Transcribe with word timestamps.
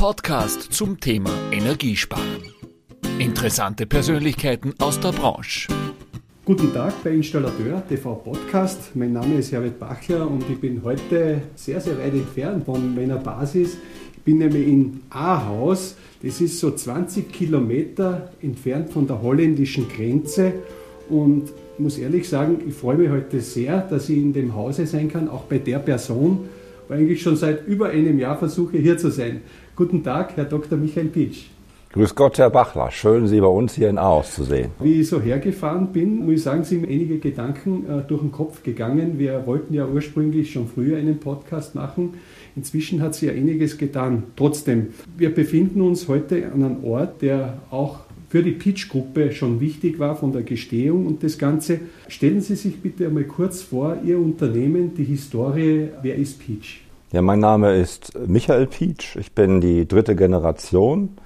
Podcast 0.00 0.72
zum 0.72 0.98
Thema 0.98 1.28
Energiesparen. 1.52 2.42
Interessante 3.18 3.84
Persönlichkeiten 3.84 4.72
aus 4.78 4.98
der 4.98 5.12
Branche. 5.12 5.68
Guten 6.46 6.72
Tag 6.72 7.04
bei 7.04 7.10
Installateur 7.10 7.86
TV 7.86 8.14
Podcast. 8.14 8.96
Mein 8.96 9.12
Name 9.12 9.34
ist 9.34 9.52
Herbert 9.52 9.78
Bachler 9.78 10.26
und 10.26 10.42
ich 10.48 10.58
bin 10.58 10.82
heute 10.82 11.42
sehr, 11.54 11.82
sehr 11.82 11.98
weit 11.98 12.14
entfernt 12.14 12.64
von 12.64 12.94
meiner 12.94 13.18
Basis. 13.18 13.76
Ich 14.16 14.22
bin 14.22 14.38
nämlich 14.38 14.68
in 14.68 15.00
Ahaus. 15.10 15.96
Das 16.22 16.40
ist 16.40 16.58
so 16.58 16.70
20 16.70 17.30
Kilometer 17.30 18.30
entfernt 18.40 18.88
von 18.88 19.06
der 19.06 19.20
holländischen 19.20 19.86
Grenze. 19.86 20.54
Und 21.10 21.52
muss 21.76 21.98
ehrlich 21.98 22.26
sagen, 22.26 22.62
ich 22.66 22.72
freue 22.72 22.96
mich 22.96 23.10
heute 23.10 23.42
sehr, 23.42 23.82
dass 23.82 24.08
ich 24.08 24.16
in 24.16 24.32
dem 24.32 24.54
Hause 24.54 24.86
sein 24.86 25.10
kann, 25.10 25.28
auch 25.28 25.42
bei 25.42 25.58
der 25.58 25.78
Person, 25.78 26.48
wo 26.88 26.94
eigentlich 26.94 27.20
schon 27.20 27.36
seit 27.36 27.66
über 27.66 27.90
einem 27.90 28.18
Jahr 28.18 28.38
versuche, 28.38 28.78
hier 28.78 28.96
zu 28.96 29.10
sein. 29.10 29.42
Guten 29.80 30.04
Tag, 30.04 30.36
Herr 30.36 30.44
Dr. 30.44 30.76
Michael 30.76 31.06
Pitsch. 31.06 31.46
Grüß 31.94 32.14
Gott, 32.14 32.36
Herr 32.36 32.50
Bachler. 32.50 32.90
Schön, 32.90 33.26
Sie 33.26 33.40
bei 33.40 33.46
uns 33.46 33.76
hier 33.76 33.88
in 33.88 33.96
Aarhus 33.96 34.34
zu 34.34 34.44
sehen. 34.44 34.72
Wie 34.78 35.00
ich 35.00 35.08
so 35.08 35.22
hergefahren 35.22 35.86
bin, 35.90 36.26
muss 36.26 36.34
ich 36.34 36.42
sagen, 36.42 36.64
sind 36.64 36.82
mir 36.82 36.88
einige 36.88 37.18
Gedanken 37.18 37.86
äh, 37.88 38.02
durch 38.06 38.20
den 38.20 38.30
Kopf 38.30 38.62
gegangen. 38.62 39.18
Wir 39.18 39.46
wollten 39.46 39.72
ja 39.72 39.86
ursprünglich 39.86 40.52
schon 40.52 40.68
früher 40.68 40.98
einen 40.98 41.18
Podcast 41.18 41.74
machen. 41.74 42.12
Inzwischen 42.56 43.00
hat 43.00 43.14
sich 43.14 43.30
ja 43.30 43.34
einiges 43.34 43.78
getan. 43.78 44.24
Trotzdem, 44.36 44.88
wir 45.16 45.34
befinden 45.34 45.80
uns 45.80 46.08
heute 46.08 46.52
an 46.52 46.62
einem 46.62 46.84
Ort, 46.84 47.22
der 47.22 47.62
auch 47.70 48.00
für 48.28 48.42
die 48.42 48.52
Pitch-Gruppe 48.52 49.32
schon 49.32 49.60
wichtig 49.60 49.98
war 49.98 50.14
von 50.14 50.30
der 50.30 50.42
Gestehung 50.42 51.06
und 51.06 51.22
das 51.24 51.38
Ganze. 51.38 51.80
Stellen 52.06 52.42
Sie 52.42 52.54
sich 52.54 52.82
bitte 52.82 53.06
einmal 53.06 53.24
kurz 53.24 53.62
vor, 53.62 53.96
Ihr 54.04 54.18
Unternehmen, 54.18 54.92
die 54.94 55.04
Historie, 55.04 55.88
wer 56.02 56.16
ist 56.16 56.38
Pitch? 56.38 56.80
Ja, 57.12 57.22
mein 57.22 57.40
Name 57.40 57.74
ist 57.74 58.16
Michael 58.28 58.68
Pietsch. 58.68 59.16
Ich 59.16 59.34
bin 59.34 59.60
die 59.60 59.88
dritte 59.88 60.14
Generation. 60.14 61.16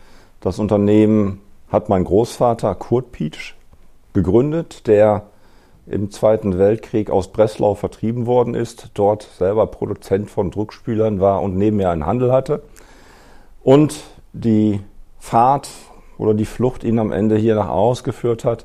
Das 0.41 0.59
Unternehmen 0.59 1.43
hat 1.69 1.91
mein 1.91 2.05
Großvater 2.05 2.75
Kurt 2.75 3.13
Pietsch 3.13 3.53
gegründet, 4.15 4.87
der 4.87 5.25
im 5.87 6.11
Zweiten 6.11 6.59
Weltkrieg 6.59 7.11
aus 7.11 7.33
Breslau 7.33 7.75
vertrieben 7.75 8.25
worden 8.25 8.55
ist, 8.55 8.93
dort 8.95 9.29
selber 9.37 9.67
Produzent 9.67 10.31
von 10.31 10.51
Druckspülern 10.51 11.21
war 11.21 11.43
und 11.43 11.59
neben 11.59 11.77
mir 11.77 11.91
einen 11.91 12.07
Handel 12.07 12.33
hatte. 12.33 12.63
Und 13.63 14.01
die 14.33 14.81
Fahrt 15.19 15.69
oder 16.17 16.33
die 16.33 16.47
Flucht 16.47 16.83
ihn 16.83 16.99
am 16.99 17.13
Ende 17.13 17.37
hier 17.37 17.57
nach 17.57 17.69
Aarhus 17.69 18.05
geführt 18.05 18.47
hat, 18.47 18.65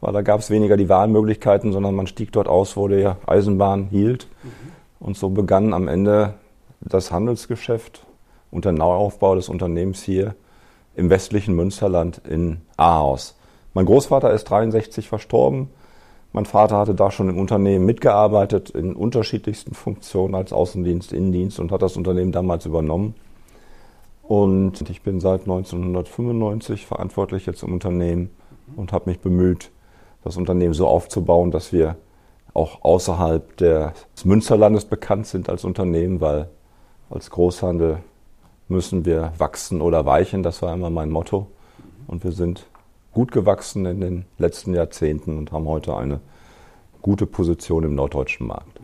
weil 0.00 0.12
da 0.12 0.22
gab 0.22 0.40
es 0.40 0.50
weniger 0.50 0.76
die 0.76 0.88
Wahlmöglichkeiten, 0.88 1.72
sondern 1.72 1.94
man 1.94 2.08
stieg 2.08 2.32
dort 2.32 2.48
aus, 2.48 2.76
wo 2.76 2.88
die 2.88 3.08
Eisenbahn 3.24 3.84
hielt. 3.84 4.26
Mhm. 4.42 4.50
Und 4.98 5.16
so 5.16 5.28
begann 5.30 5.72
am 5.72 5.86
Ende 5.86 6.34
das 6.88 7.10
Handelsgeschäft 7.10 8.06
und 8.50 8.64
der 8.64 8.72
Neuaufbau 8.72 9.34
des 9.34 9.48
Unternehmens 9.48 10.02
hier 10.02 10.34
im 10.94 11.10
westlichen 11.10 11.54
Münsterland 11.54 12.20
in 12.28 12.62
Ahaus. 12.76 13.36
Mein 13.74 13.86
Großvater 13.86 14.32
ist 14.32 14.44
63 14.44 15.08
verstorben. 15.08 15.68
Mein 16.32 16.46
Vater 16.46 16.78
hatte 16.78 16.94
da 16.94 17.10
schon 17.10 17.28
im 17.28 17.38
Unternehmen 17.38 17.84
mitgearbeitet, 17.84 18.70
in 18.70 18.94
unterschiedlichsten 18.94 19.74
Funktionen 19.74 20.34
als 20.34 20.52
Außendienst, 20.52 21.12
Innendienst 21.12 21.60
und 21.60 21.72
hat 21.72 21.82
das 21.82 21.96
Unternehmen 21.96 22.32
damals 22.32 22.66
übernommen. 22.66 23.14
Und 24.22 24.88
ich 24.90 25.02
bin 25.02 25.20
seit 25.20 25.42
1995 25.42 26.86
verantwortlich 26.86 27.46
jetzt 27.46 27.62
im 27.62 27.72
Unternehmen 27.72 28.30
und 28.74 28.92
habe 28.92 29.10
mich 29.10 29.20
bemüht, 29.20 29.70
das 30.24 30.36
Unternehmen 30.36 30.74
so 30.74 30.88
aufzubauen, 30.88 31.52
dass 31.52 31.72
wir 31.72 31.96
auch 32.52 32.82
außerhalb 32.82 33.56
des 33.58 34.24
Münsterlandes 34.24 34.86
bekannt 34.86 35.26
sind 35.26 35.48
als 35.48 35.64
Unternehmen, 35.64 36.20
weil 36.20 36.48
als 37.10 37.30
Großhandel 37.30 37.98
müssen 38.68 39.04
wir 39.04 39.32
wachsen 39.38 39.80
oder 39.80 40.06
weichen. 40.06 40.42
Das 40.42 40.62
war 40.62 40.74
immer 40.74 40.90
mein 40.90 41.10
Motto. 41.10 41.46
Und 42.06 42.24
wir 42.24 42.32
sind 42.32 42.66
gut 43.12 43.32
gewachsen 43.32 43.86
in 43.86 44.00
den 44.00 44.24
letzten 44.38 44.74
Jahrzehnten 44.74 45.38
und 45.38 45.52
haben 45.52 45.66
heute 45.66 45.96
eine 45.96 46.20
gute 47.02 47.26
Position 47.26 47.84
im 47.84 47.94
norddeutschen 47.94 48.46
Markt. 48.46 48.75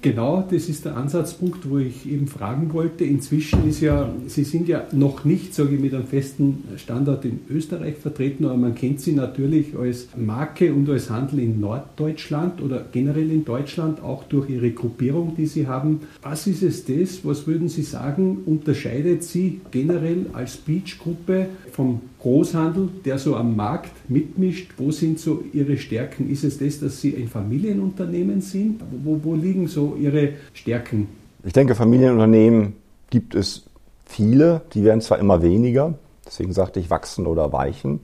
Genau, 0.00 0.46
das 0.48 0.68
ist 0.68 0.84
der 0.84 0.96
Ansatzpunkt, 0.96 1.68
wo 1.68 1.78
ich 1.78 2.08
eben 2.08 2.28
fragen 2.28 2.72
wollte. 2.72 3.04
Inzwischen 3.04 3.68
ist 3.68 3.80
ja, 3.80 4.14
Sie 4.28 4.44
sind 4.44 4.68
ja 4.68 4.86
noch 4.92 5.24
nicht, 5.24 5.52
sage 5.52 5.74
ich, 5.74 5.80
mit 5.80 5.92
einem 5.92 6.06
festen 6.06 6.62
Standort 6.76 7.24
in 7.24 7.40
Österreich 7.50 7.96
vertreten, 7.96 8.44
aber 8.44 8.56
man 8.56 8.76
kennt 8.76 9.00
Sie 9.00 9.10
natürlich 9.10 9.76
als 9.76 10.06
Marke 10.16 10.72
und 10.72 10.88
als 10.88 11.10
Handel 11.10 11.40
in 11.40 11.58
Norddeutschland 11.58 12.62
oder 12.62 12.86
generell 12.92 13.28
in 13.32 13.44
Deutschland, 13.44 14.00
auch 14.00 14.22
durch 14.22 14.48
Ihre 14.48 14.70
Gruppierung, 14.70 15.34
die 15.36 15.46
Sie 15.46 15.66
haben. 15.66 16.02
Was 16.22 16.46
ist 16.46 16.62
es 16.62 16.84
das, 16.84 17.24
was 17.24 17.48
würden 17.48 17.68
Sie 17.68 17.82
sagen, 17.82 18.42
unterscheidet 18.46 19.24
Sie 19.24 19.62
generell 19.72 20.26
als 20.32 20.58
Beach-Gruppe 20.58 21.48
vom 21.72 22.02
Großhandel, 22.20 22.88
der 23.04 23.18
so 23.18 23.36
am 23.36 23.54
Markt 23.54 23.92
mitmischt? 24.08 24.72
Wo 24.76 24.90
sind 24.90 25.20
so 25.20 25.42
Ihre 25.52 25.76
Stärken? 25.76 26.28
Ist 26.30 26.44
es 26.44 26.58
das, 26.58 26.80
dass 26.80 27.00
Sie 27.00 27.16
ein 27.16 27.28
Familienunternehmen 27.28 28.40
sind? 28.40 28.80
Wo, 29.04 29.20
wo 29.22 29.34
liegen 29.34 29.68
so 29.68 29.96
Ihre 30.00 30.30
Stärken? 30.52 31.08
Ich 31.44 31.52
denke, 31.52 31.74
Familienunternehmen 31.74 32.74
gibt 33.10 33.34
es 33.34 33.64
viele, 34.04 34.62
die 34.74 34.84
werden 34.84 35.00
zwar 35.00 35.18
immer 35.18 35.42
weniger, 35.42 35.94
deswegen 36.26 36.52
sagte 36.52 36.80
ich 36.80 36.90
wachsen 36.90 37.26
oder 37.26 37.52
weichen. 37.52 38.00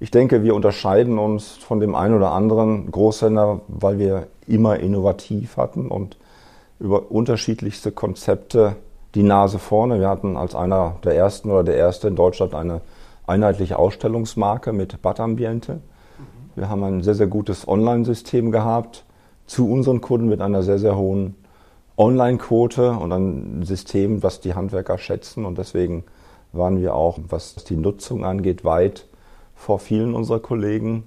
Ich 0.00 0.12
denke, 0.12 0.44
wir 0.44 0.54
unterscheiden 0.54 1.18
uns 1.18 1.48
von 1.48 1.80
dem 1.80 1.96
einen 1.96 2.14
oder 2.14 2.30
anderen 2.30 2.90
Großhändler, 2.90 3.62
weil 3.66 3.98
wir 3.98 4.28
immer 4.46 4.78
innovativ 4.78 5.56
hatten 5.56 5.88
und 5.88 6.16
über 6.78 7.10
unterschiedlichste 7.10 7.90
Konzepte 7.90 8.76
die 9.16 9.24
Nase 9.24 9.58
vorne. 9.58 9.98
Wir 9.98 10.08
hatten 10.08 10.36
als 10.36 10.54
einer 10.54 10.96
der 11.02 11.16
ersten 11.16 11.50
oder 11.50 11.64
der 11.64 11.76
erste 11.76 12.06
in 12.06 12.14
Deutschland 12.14 12.54
eine 12.54 12.80
einheitliche 13.28 13.78
Ausstellungsmarke 13.78 14.72
mit 14.72 15.02
Badambiente. 15.02 15.80
Wir 16.54 16.68
haben 16.68 16.82
ein 16.82 17.02
sehr, 17.02 17.14
sehr 17.14 17.26
gutes 17.26 17.68
Online-System 17.68 18.50
gehabt 18.50 19.04
zu 19.46 19.70
unseren 19.70 20.00
Kunden 20.00 20.28
mit 20.28 20.40
einer 20.40 20.62
sehr, 20.62 20.78
sehr 20.78 20.96
hohen 20.96 21.36
Online-Quote 21.96 22.92
und 22.92 23.12
ein 23.12 23.62
System, 23.64 24.22
was 24.22 24.40
die 24.40 24.54
Handwerker 24.54 24.98
schätzen. 24.98 25.44
Und 25.44 25.58
deswegen 25.58 26.04
waren 26.52 26.80
wir 26.80 26.94
auch, 26.94 27.18
was 27.28 27.54
die 27.56 27.76
Nutzung 27.76 28.24
angeht, 28.24 28.64
weit 28.64 29.06
vor 29.54 29.78
vielen 29.78 30.14
unserer 30.14 30.40
Kollegen. 30.40 31.04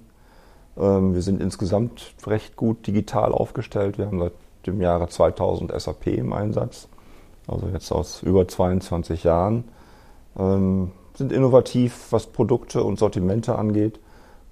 Ähm, 0.78 1.14
wir 1.14 1.22
sind 1.22 1.40
insgesamt 1.40 2.14
recht 2.26 2.56
gut 2.56 2.86
digital 2.86 3.32
aufgestellt. 3.32 3.98
Wir 3.98 4.06
haben 4.06 4.20
seit 4.20 4.32
dem 4.66 4.80
Jahre 4.80 5.08
2000 5.08 5.72
SAP 5.80 6.06
im 6.08 6.32
Einsatz, 6.32 6.88
also 7.48 7.68
jetzt 7.72 7.90
aus 7.90 8.22
über 8.22 8.46
22 8.46 9.24
Jahren. 9.24 9.64
Sind 11.14 11.32
innovativ, 11.32 12.08
was 12.10 12.26
Produkte 12.26 12.82
und 12.82 12.98
Sortimente 12.98 13.56
angeht. 13.56 14.00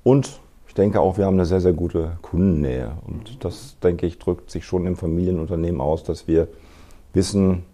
Und 0.02 0.40
ich 0.68 0.74
denke 0.74 1.00
auch, 1.00 1.18
wir 1.18 1.26
haben 1.26 1.34
eine 1.34 1.46
sehr, 1.46 1.60
sehr 1.60 1.72
gute 1.72 2.18
Kundennähe. 2.22 2.92
Und 3.06 3.44
das, 3.44 3.76
denke 3.82 4.06
ich, 4.06 4.18
drückt 4.18 4.50
sich 4.50 4.64
schon 4.64 4.86
im 4.86 4.96
Familienunternehmen 4.96 5.80
aus, 5.80 6.04
dass 6.04 6.28
wir 6.28 6.48
wissen, 7.12 7.64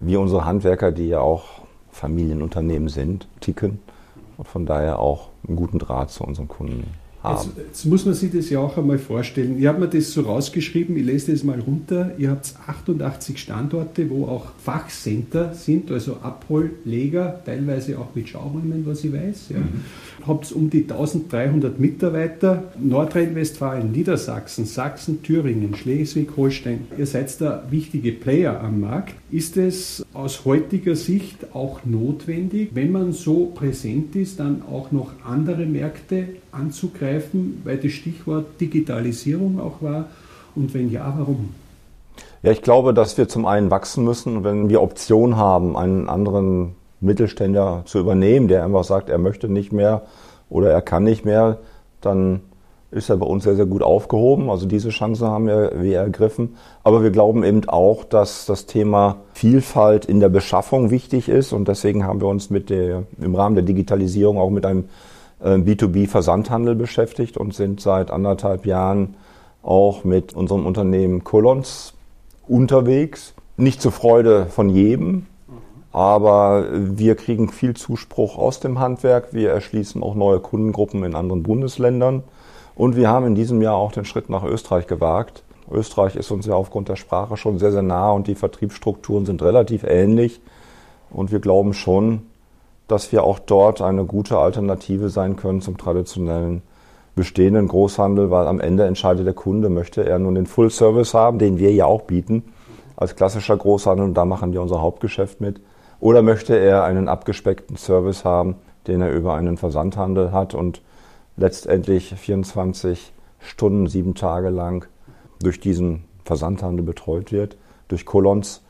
wie 0.00 0.16
unsere 0.16 0.44
Handwerker, 0.44 0.92
die 0.92 1.08
ja 1.08 1.20
auch 1.20 1.44
Familienunternehmen 1.90 2.88
sind, 2.88 3.28
ticken 3.40 3.80
und 4.36 4.46
von 4.46 4.66
daher 4.66 4.98
auch 4.98 5.28
einen 5.46 5.56
guten 5.56 5.78
Draht 5.78 6.10
zu 6.10 6.24
unseren 6.24 6.48
Kunden 6.48 6.82
haben. 6.82 7.07
Jetzt, 7.32 7.48
jetzt, 7.56 7.84
muss 7.86 8.04
man 8.04 8.14
sich 8.14 8.32
das 8.32 8.50
ja 8.50 8.60
auch 8.60 8.76
einmal 8.76 8.98
vorstellen. 8.98 9.58
Ich 9.58 9.66
habe 9.66 9.80
mir 9.80 9.88
das 9.88 10.12
so 10.12 10.22
rausgeschrieben, 10.22 10.96
ich 10.96 11.04
lese 11.04 11.32
das 11.32 11.44
mal 11.44 11.60
runter. 11.60 12.12
Ihr 12.18 12.30
habt 12.30 12.54
88 12.66 13.38
Standorte, 13.38 14.08
wo 14.10 14.26
auch 14.26 14.46
Fachcenter 14.62 15.54
sind, 15.54 15.90
also 15.90 16.16
Abholleger, 16.22 17.40
teilweise 17.44 17.98
auch 17.98 18.14
mit 18.14 18.28
Schauräumen, 18.28 18.84
was 18.86 19.04
ich 19.04 19.12
weiß. 19.12 19.50
Ja. 19.50 19.58
Mhm. 19.58 19.84
Habt 20.26 20.52
um 20.52 20.68
die 20.68 20.82
1300 20.82 21.78
Mitarbeiter, 21.78 22.64
Nordrhein-Westfalen, 22.78 23.92
Niedersachsen, 23.92 24.66
Sachsen, 24.66 25.22
Thüringen, 25.22 25.74
Schleswig-Holstein. 25.74 26.88
Ihr 26.98 27.06
seid 27.06 27.28
da 27.40 27.64
wichtige 27.70 28.12
Player 28.12 28.60
am 28.60 28.80
Markt. 28.80 29.14
Ist 29.30 29.56
es 29.56 30.04
aus 30.14 30.44
heutiger 30.44 30.96
Sicht 30.96 31.54
auch 31.54 31.84
notwendig, 31.84 32.70
wenn 32.74 32.92
man 32.92 33.12
so 33.12 33.46
präsent 33.46 34.16
ist, 34.16 34.40
dann 34.40 34.62
auch 34.62 34.92
noch 34.92 35.12
andere 35.24 35.66
Märkte 35.66 36.28
anzugreifen, 36.52 37.17
weil 37.64 37.78
das 37.78 37.92
Stichwort 37.92 38.60
Digitalisierung 38.60 39.60
auch 39.60 39.82
war? 39.82 40.06
Und 40.54 40.74
wenn 40.74 40.90
ja, 40.90 41.14
warum? 41.16 41.50
Ja, 42.42 42.52
ich 42.52 42.62
glaube, 42.62 42.94
dass 42.94 43.18
wir 43.18 43.28
zum 43.28 43.46
einen 43.46 43.70
wachsen 43.70 44.04
müssen, 44.04 44.44
wenn 44.44 44.68
wir 44.68 44.82
Option 44.82 45.36
haben, 45.36 45.76
einen 45.76 46.08
anderen 46.08 46.74
Mittelständler 47.00 47.82
zu 47.84 47.98
übernehmen, 47.98 48.48
der 48.48 48.64
einfach 48.64 48.84
sagt, 48.84 49.08
er 49.08 49.18
möchte 49.18 49.48
nicht 49.48 49.72
mehr 49.72 50.02
oder 50.48 50.70
er 50.70 50.82
kann 50.82 51.04
nicht 51.04 51.24
mehr, 51.24 51.58
dann 52.00 52.40
ist 52.90 53.10
er 53.10 53.18
bei 53.18 53.26
uns 53.26 53.44
sehr, 53.44 53.56
sehr 53.56 53.66
gut 53.66 53.82
aufgehoben. 53.82 54.48
Also 54.48 54.66
diese 54.66 54.88
Chance 54.88 55.26
haben 55.26 55.46
wir, 55.46 55.72
wir 55.74 55.98
ergriffen. 55.98 56.56
Aber 56.82 57.02
wir 57.02 57.10
glauben 57.10 57.44
eben 57.44 57.68
auch, 57.68 58.04
dass 58.04 58.46
das 58.46 58.64
Thema 58.64 59.16
Vielfalt 59.34 60.06
in 60.06 60.20
der 60.20 60.30
Beschaffung 60.30 60.90
wichtig 60.90 61.28
ist. 61.28 61.52
Und 61.52 61.68
deswegen 61.68 62.04
haben 62.04 62.20
wir 62.20 62.28
uns 62.28 62.48
mit 62.48 62.70
der, 62.70 63.02
im 63.20 63.34
Rahmen 63.34 63.56
der 63.56 63.64
Digitalisierung 63.64 64.38
auch 64.38 64.48
mit 64.48 64.64
einem 64.64 64.84
B2B-Versandhandel 65.40 66.74
beschäftigt 66.74 67.36
und 67.36 67.54
sind 67.54 67.80
seit 67.80 68.10
anderthalb 68.10 68.66
Jahren 68.66 69.14
auch 69.62 70.04
mit 70.04 70.34
unserem 70.34 70.66
Unternehmen 70.66 71.24
Colons 71.24 71.94
unterwegs. 72.46 73.34
Nicht 73.56 73.82
zur 73.82 73.92
Freude 73.92 74.46
von 74.46 74.68
jedem, 74.68 75.26
Aber 75.92 76.66
wir 76.72 77.16
kriegen 77.16 77.48
viel 77.48 77.74
Zuspruch 77.74 78.36
aus 78.38 78.60
dem 78.60 78.78
Handwerk. 78.78 79.32
Wir 79.32 79.50
erschließen 79.50 80.02
auch 80.02 80.14
neue 80.14 80.38
Kundengruppen 80.38 81.02
in 81.02 81.14
anderen 81.14 81.42
Bundesländern. 81.42 82.22
Und 82.74 82.94
wir 82.94 83.08
haben 83.08 83.26
in 83.26 83.34
diesem 83.34 83.62
Jahr 83.62 83.74
auch 83.74 83.90
den 83.90 84.04
Schritt 84.04 84.28
nach 84.30 84.44
Österreich 84.44 84.86
gewagt. 84.86 85.42
Österreich 85.70 86.14
ist 86.16 86.30
uns 86.30 86.46
ja 86.46 86.54
aufgrund 86.54 86.88
der 86.88 86.96
Sprache 86.96 87.36
schon 87.36 87.58
sehr, 87.58 87.72
sehr 87.72 87.82
nah 87.82 88.12
und 88.12 88.26
die 88.26 88.34
Vertriebsstrukturen 88.34 89.26
sind 89.26 89.42
relativ 89.42 89.82
ähnlich. 89.82 90.40
Und 91.10 91.32
wir 91.32 91.40
glauben 91.40 91.74
schon, 91.74 92.27
dass 92.88 93.12
wir 93.12 93.22
auch 93.22 93.38
dort 93.38 93.80
eine 93.80 94.04
gute 94.04 94.38
Alternative 94.38 95.10
sein 95.10 95.36
können 95.36 95.60
zum 95.60 95.78
traditionellen 95.78 96.62
bestehenden 97.14 97.68
Großhandel, 97.68 98.30
weil 98.30 98.46
am 98.46 98.60
Ende 98.60 98.84
entscheidet 98.84 99.26
der 99.26 99.34
Kunde, 99.34 99.68
möchte 99.68 100.04
er 100.04 100.18
nun 100.18 100.34
den 100.34 100.46
Full 100.46 100.70
Service 100.70 101.14
haben, 101.14 101.38
den 101.38 101.58
wir 101.58 101.72
ja 101.72 101.84
auch 101.84 102.02
bieten 102.02 102.44
als 102.98 103.14
klassischer 103.14 103.56
Großhandel 103.56 104.04
und 104.04 104.14
da 104.14 104.24
machen 104.24 104.52
wir 104.52 104.60
unser 104.60 104.82
Hauptgeschäft 104.82 105.40
mit, 105.40 105.60
oder 106.00 106.20
möchte 106.22 106.56
er 106.56 106.82
einen 106.82 107.08
abgespeckten 107.08 107.76
Service 107.76 108.24
haben, 108.24 108.56
den 108.88 109.00
er 109.00 109.12
über 109.12 109.34
einen 109.34 109.56
Versandhandel 109.56 110.32
hat 110.32 110.54
und 110.54 110.82
letztendlich 111.36 112.14
24 112.14 113.12
Stunden, 113.38 113.86
sieben 113.86 114.16
Tage 114.16 114.48
lang 114.48 114.88
durch 115.40 115.60
diesen 115.60 116.04
Versandhandel 116.24 116.84
betreut 116.84 117.30
wird, 117.30 117.56
durch 117.86 118.04
Kolons. 118.04 118.62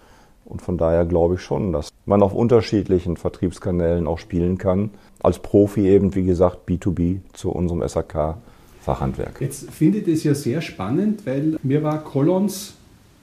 Und 0.48 0.62
von 0.62 0.78
daher 0.78 1.04
glaube 1.04 1.34
ich 1.34 1.42
schon, 1.42 1.72
dass 1.72 1.90
man 2.06 2.22
auf 2.22 2.32
unterschiedlichen 2.32 3.16
Vertriebskanälen 3.16 4.06
auch 4.06 4.18
spielen 4.18 4.56
kann. 4.56 4.90
Als 5.20 5.38
Profi 5.40 5.86
eben, 5.88 6.14
wie 6.14 6.24
gesagt, 6.24 6.68
B2B 6.68 7.18
zu 7.34 7.50
unserem 7.50 7.86
SAK-Fachhandwerk. 7.86 9.40
Jetzt 9.40 9.70
finde 9.70 9.98
ich 9.98 10.06
das 10.06 10.24
ja 10.24 10.34
sehr 10.34 10.62
spannend, 10.62 11.26
weil 11.26 11.58
mir 11.62 11.82
war 11.82 12.02
Kolons 12.02 12.74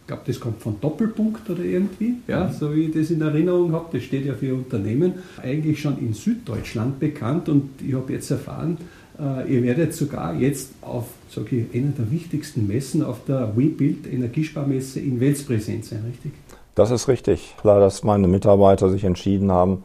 ich 0.05 0.07
glaube, 0.07 0.21
das 0.27 0.39
kommt 0.39 0.61
von 0.61 0.79
Doppelpunkt 0.79 1.49
oder 1.49 1.63
irgendwie, 1.63 2.17
ja, 2.27 2.45
mhm. 2.45 2.53
so 2.53 2.75
wie 2.75 2.83
ich 2.83 2.91
das 2.93 3.09
in 3.09 3.21
Erinnerung 3.21 3.71
habe. 3.71 3.85
Das 3.91 4.03
steht 4.03 4.23
ja 4.23 4.35
für 4.35 4.53
Unternehmen. 4.53 5.13
Eigentlich 5.41 5.81
schon 5.81 5.97
in 5.97 6.13
Süddeutschland 6.13 6.99
bekannt 6.99 7.49
und 7.49 7.71
ich 7.81 7.95
habe 7.95 8.13
jetzt 8.13 8.29
erfahren, 8.29 8.77
äh, 9.19 9.51
ihr 9.51 9.63
werdet 9.63 9.95
sogar 9.95 10.35
jetzt 10.35 10.73
auf, 10.81 11.07
ich, 11.35 11.65
einer 11.73 11.91
der 11.97 12.11
wichtigsten 12.11 12.67
Messen 12.67 13.01
auf 13.01 13.25
der 13.25 13.57
WeBuild 13.57 14.05
Energiesparmesse 14.05 14.99
in 14.99 15.19
Wels 15.19 15.41
präsent 15.41 15.85
sein, 15.85 16.03
richtig? 16.07 16.33
Das 16.75 16.91
ist 16.91 17.07
richtig. 17.07 17.55
Klar, 17.59 17.79
dass 17.79 18.03
meine 18.03 18.27
Mitarbeiter 18.27 18.89
sich 18.89 19.03
entschieden 19.03 19.51
haben, 19.51 19.83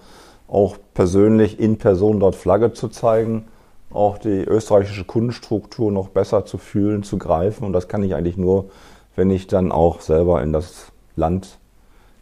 auch 0.48 0.76
persönlich 0.94 1.60
in 1.60 1.78
Person 1.78 2.20
dort 2.20 2.34
Flagge 2.34 2.72
zu 2.72 2.88
zeigen, 2.88 3.46
auch 3.90 4.18
die 4.18 4.44
österreichische 4.44 5.04
Kundenstruktur 5.04 5.90
noch 5.90 6.08
besser 6.08 6.44
zu 6.44 6.58
fühlen, 6.58 7.02
zu 7.02 7.18
greifen. 7.18 7.64
Und 7.64 7.72
das 7.72 7.88
kann 7.88 8.02
ich 8.02 8.14
eigentlich 8.14 8.36
nur 8.36 8.70
wenn 9.16 9.30
ich 9.30 9.46
dann 9.46 9.72
auch 9.72 10.00
selber 10.00 10.42
in 10.42 10.52
das 10.52 10.92
Land 11.16 11.58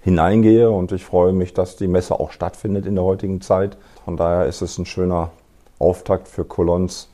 hineingehe. 0.00 0.70
Und 0.70 0.93
ich 0.93 1.05
freue 1.05 1.32
mich, 1.32 1.55
dass 1.55 1.76
die 1.76 1.88
Messe 1.88 2.19
auch 2.19 2.32
stattfindet 2.32 2.87
in 2.87 2.94
der 2.94 3.05
heutigen 3.05 3.41
Zeit. 3.41 3.76
Von 4.05 4.17
daher 4.17 4.47
ist 4.47 4.62
es 4.62 4.79
ein 4.79 4.87
schöner 4.87 5.31
Auftakt 5.79 6.29
für 6.29 6.44
Colons 6.44 7.09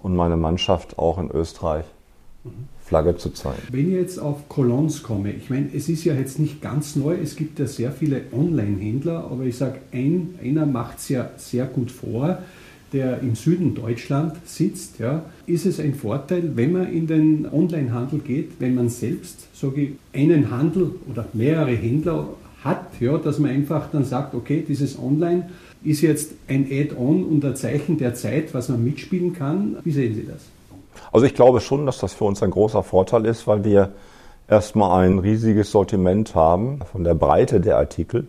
und 0.00 0.16
meine 0.16 0.36
Mannschaft 0.36 0.98
auch 0.98 1.18
in 1.18 1.30
Österreich. 1.30 1.84
Flagge 2.88 3.16
zu 3.16 3.30
zeigen. 3.30 3.62
Wenn 3.70 3.88
ich 3.88 3.94
jetzt 3.94 4.18
auf 4.18 4.48
Colons 4.48 5.02
komme, 5.02 5.32
ich 5.32 5.50
meine, 5.50 5.68
es 5.74 5.88
ist 5.88 6.04
ja 6.04 6.14
jetzt 6.14 6.38
nicht 6.38 6.62
ganz 6.62 6.96
neu, 6.96 7.16
es 7.22 7.36
gibt 7.36 7.58
ja 7.58 7.66
sehr 7.66 7.92
viele 7.92 8.22
Online-Händler, 8.32 9.28
aber 9.30 9.44
ich 9.44 9.56
sage, 9.56 9.78
ein, 9.92 10.34
einer 10.42 10.64
macht 10.64 10.98
es 10.98 11.10
ja 11.10 11.30
sehr 11.36 11.66
gut 11.66 11.90
vor 11.90 12.38
der 12.92 13.20
im 13.20 13.34
Süden 13.34 13.74
Deutschland 13.74 14.34
sitzt, 14.44 14.98
ja, 14.98 15.26
ist 15.46 15.66
es 15.66 15.78
ein 15.78 15.94
Vorteil, 15.94 16.56
wenn 16.56 16.72
man 16.72 16.90
in 16.90 17.06
den 17.06 17.46
Onlinehandel 17.50 18.20
geht, 18.20 18.52
wenn 18.60 18.74
man 18.74 18.88
selbst 18.88 19.48
sage 19.54 19.82
ich, 19.82 19.90
einen 20.14 20.50
Handel 20.50 20.94
oder 21.10 21.26
mehrere 21.32 21.74
Händler 21.74 22.28
hat, 22.64 23.00
ja, 23.00 23.18
dass 23.18 23.38
man 23.38 23.50
einfach 23.50 23.90
dann 23.90 24.04
sagt, 24.04 24.34
okay, 24.34 24.64
dieses 24.66 24.98
Online 24.98 25.50
ist 25.84 26.00
jetzt 26.00 26.32
ein 26.48 26.66
Add-on 26.70 27.24
und 27.24 27.44
ein 27.44 27.56
Zeichen 27.56 27.98
der 27.98 28.14
Zeit, 28.14 28.52
was 28.54 28.68
man 28.68 28.82
mitspielen 28.82 29.32
kann. 29.32 29.76
Wie 29.84 29.92
sehen 29.92 30.14
Sie 30.14 30.26
das? 30.26 30.40
Also 31.12 31.26
ich 31.26 31.34
glaube 31.34 31.60
schon, 31.60 31.86
dass 31.86 31.98
das 31.98 32.14
für 32.14 32.24
uns 32.24 32.42
ein 32.42 32.50
großer 32.50 32.82
Vorteil 32.82 33.26
ist, 33.26 33.46
weil 33.46 33.64
wir 33.64 33.92
erstmal 34.48 35.04
ein 35.04 35.18
riesiges 35.18 35.70
Sortiment 35.70 36.34
haben 36.34 36.80
von 36.90 37.04
der 37.04 37.14
Breite 37.14 37.60
der 37.60 37.76
Artikel 37.76 38.28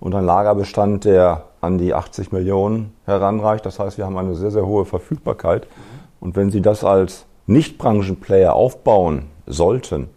und 0.00 0.14
ein 0.14 0.24
Lagerbestand, 0.24 1.04
der 1.04 1.44
an 1.60 1.78
die 1.78 1.94
80 1.94 2.32
Millionen 2.32 2.92
heranreicht. 3.06 3.64
Das 3.64 3.78
heißt, 3.78 3.98
wir 3.98 4.04
haben 4.04 4.18
eine 4.18 4.34
sehr, 4.34 4.50
sehr 4.50 4.66
hohe 4.66 4.84
Verfügbarkeit. 4.84 5.68
Und 6.20 6.34
wenn 6.36 6.50
Sie 6.50 6.60
das 6.60 6.84
als 6.84 7.24
Nicht-Branchen-Player 7.46 8.52
aufbauen 8.52 9.26
sollten, 9.46 10.08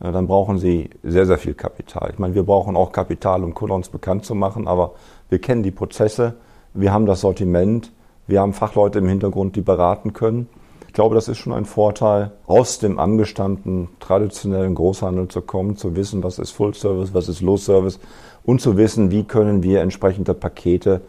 äh, 0.00 0.12
dann 0.12 0.26
brauchen 0.26 0.58
Sie 0.58 0.90
sehr, 1.02 1.24
sehr 1.26 1.38
viel 1.38 1.54
Kapital. 1.54 2.10
Ich 2.12 2.18
meine, 2.18 2.34
wir 2.34 2.42
brauchen 2.42 2.76
auch 2.76 2.92
Kapital, 2.92 3.42
um 3.44 3.52
uns 3.52 3.88
bekannt 3.88 4.26
zu 4.26 4.34
machen, 4.34 4.68
aber 4.68 4.92
wir 5.30 5.40
kennen 5.40 5.62
die 5.62 5.70
Prozesse, 5.70 6.34
wir 6.74 6.92
haben 6.92 7.06
das 7.06 7.22
Sortiment, 7.22 7.92
wir 8.26 8.40
haben 8.40 8.52
Fachleute 8.52 8.98
im 8.98 9.08
Hintergrund, 9.08 9.56
die 9.56 9.60
beraten 9.62 10.12
können. 10.12 10.48
Ich 10.94 10.96
glaube, 10.96 11.16
das 11.16 11.26
ist 11.26 11.38
schon 11.38 11.52
ein 11.52 11.64
Vorteil, 11.64 12.30
aus 12.46 12.78
dem 12.78 13.00
angestammten 13.00 13.88
traditionellen 13.98 14.76
Großhandel 14.76 15.26
zu 15.26 15.40
kommen, 15.40 15.76
zu 15.76 15.96
wissen, 15.96 16.22
was 16.22 16.38
ist 16.38 16.52
Full 16.52 16.72
Service, 16.74 17.12
was 17.12 17.28
ist 17.28 17.40
Low 17.40 17.56
Service 17.56 17.98
und 18.44 18.60
zu 18.60 18.76
wissen, 18.76 19.10
wie 19.10 19.24
können 19.24 19.64
wir 19.64 19.80
entsprechende 19.80 20.34
Pakete 20.34 21.00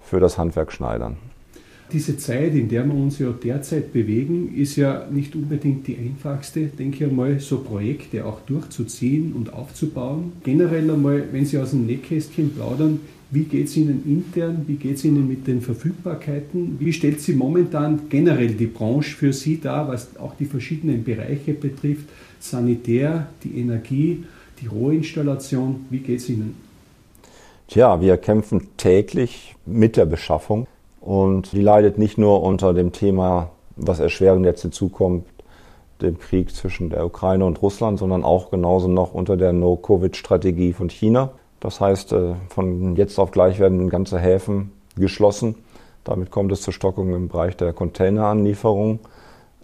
für 0.00 0.20
das 0.20 0.38
Handwerk 0.38 0.70
schneidern. 0.70 1.16
Diese 1.92 2.16
Zeit, 2.16 2.54
in 2.54 2.68
der 2.68 2.86
wir 2.86 2.94
uns 2.94 3.18
ja 3.18 3.30
derzeit 3.30 3.92
bewegen, 3.92 4.54
ist 4.54 4.76
ja 4.76 5.04
nicht 5.10 5.34
unbedingt 5.34 5.88
die 5.88 5.98
einfachste, 5.98 6.66
denke 6.66 6.98
ich 6.98 7.10
einmal, 7.10 7.40
so 7.40 7.58
Projekte 7.58 8.26
auch 8.26 8.38
durchzuziehen 8.42 9.32
und 9.32 9.52
aufzubauen. 9.52 10.34
Generell 10.44 10.88
einmal, 10.88 11.24
wenn 11.32 11.44
Sie 11.44 11.58
aus 11.58 11.70
dem 11.70 11.86
Nähkästchen 11.86 12.54
plaudern, 12.54 13.00
wie 13.30 13.44
geht 13.44 13.66
es 13.66 13.76
Ihnen 13.76 14.02
intern? 14.06 14.64
Wie 14.66 14.76
geht 14.76 14.96
es 14.96 15.04
Ihnen 15.04 15.26
mit 15.28 15.46
den 15.46 15.60
Verfügbarkeiten? 15.60 16.76
Wie 16.78 16.92
stellt 16.92 17.20
sie 17.20 17.34
momentan 17.34 18.08
generell 18.08 18.54
die 18.54 18.66
Branche 18.66 19.16
für 19.16 19.32
Sie 19.32 19.60
dar, 19.60 19.88
was 19.88 20.16
auch 20.18 20.34
die 20.36 20.44
verschiedenen 20.44 21.04
Bereiche 21.04 21.54
betrifft? 21.54 22.08
Sanitär, 22.38 23.26
die 23.42 23.58
Energie, 23.58 24.24
die 24.60 24.66
Rohinstallation. 24.66 25.86
Wie 25.90 25.98
geht 25.98 26.20
es 26.20 26.28
Ihnen? 26.28 26.54
Tja, 27.68 28.00
wir 28.00 28.16
kämpfen 28.18 28.68
täglich 28.76 29.56
mit 29.64 29.96
der 29.96 30.04
Beschaffung 30.04 30.66
und 31.00 31.52
die 31.52 31.62
leidet 31.62 31.98
nicht 31.98 32.18
nur 32.18 32.42
unter 32.42 32.74
dem 32.74 32.92
Thema, 32.92 33.50
was 33.76 34.00
erschwerend 34.00 34.44
jetzt 34.44 34.62
hinzukommt, 34.62 35.24
dem 36.02 36.18
Krieg 36.18 36.54
zwischen 36.54 36.90
der 36.90 37.06
Ukraine 37.06 37.44
und 37.46 37.62
Russland, 37.62 37.98
sondern 37.98 38.24
auch 38.24 38.50
genauso 38.50 38.88
noch 38.88 39.14
unter 39.14 39.36
der 39.36 39.52
No-Covid-Strategie 39.52 40.72
von 40.72 40.90
China. 40.90 41.32
Das 41.64 41.80
heißt, 41.80 42.12
äh, 42.12 42.34
von 42.48 42.94
jetzt 42.94 43.18
auf 43.18 43.32
gleich 43.32 43.58
werden 43.58 43.90
ganze 43.90 44.20
Häfen 44.20 44.70
geschlossen. 44.96 45.56
Damit 46.04 46.30
kommt 46.30 46.52
es 46.52 46.62
zur 46.62 46.72
Stockung 46.72 47.12
im 47.12 47.26
Bereich 47.26 47.56
der 47.56 47.72
Containeranlieferung. 47.72 49.00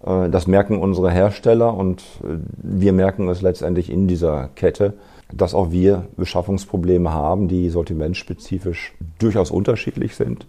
Äh, 0.05 0.29
das 0.31 0.49
merken 0.49 0.81
unsere 0.81 1.13
Hersteller 1.13 1.73
und 1.73 2.01
äh, 2.25 2.39
wir 2.57 2.93
merken 2.93 3.29
es 3.29 3.41
letztendlich 3.41 3.89
in 3.89 4.09
dieser 4.09 4.49
Kette 4.57 4.95
dass 5.33 5.55
auch 5.55 5.71
wir 5.71 6.07
Beschaffungsprobleme 6.17 7.13
haben, 7.13 7.49
die 7.49 7.71
sortimentspezifisch 7.71 8.95
durchaus 9.19 9.51
unterschiedlich 9.51 10.17
sind. 10.17 10.47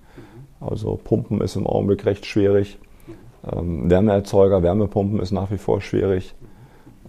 Also 0.60 1.00
Pumpen 1.03 1.41
ist 1.41 1.55
im 1.55 1.67
Augenblick 1.67 2.05
recht 2.05 2.25
schwierig. 2.25 2.77
Ähm, 3.51 3.89
Wärmeerzeuger, 3.89 4.62
Wärmepumpen 4.63 5.20
ist 5.20 5.31
nach 5.31 5.51
wie 5.51 5.58
vor 5.58 5.81
schwierig. 5.81 6.36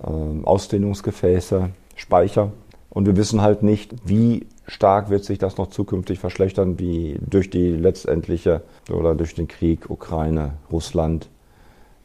Ähm, 0.07 0.45
Ausdehnungsgefäße, 0.45 1.71
Speicher. 1.95 2.53
Und 2.93 3.07
wir 3.07 3.17
wissen 3.17 3.41
halt 3.41 3.63
nicht, 3.63 3.95
wie 4.05 4.47
stark 4.67 5.09
wird 5.09 5.25
sich 5.25 5.39
das 5.39 5.57
noch 5.57 5.69
zukünftig 5.69 6.19
verschlechtern, 6.19 6.79
wie 6.79 7.19
durch 7.27 7.49
die 7.49 7.71
letztendliche 7.71 8.63
oder 8.91 9.15
durch 9.15 9.35
den 9.35 9.49
Krieg 9.49 9.89
Ukraine, 9.89 10.55
Russland, 10.71 11.31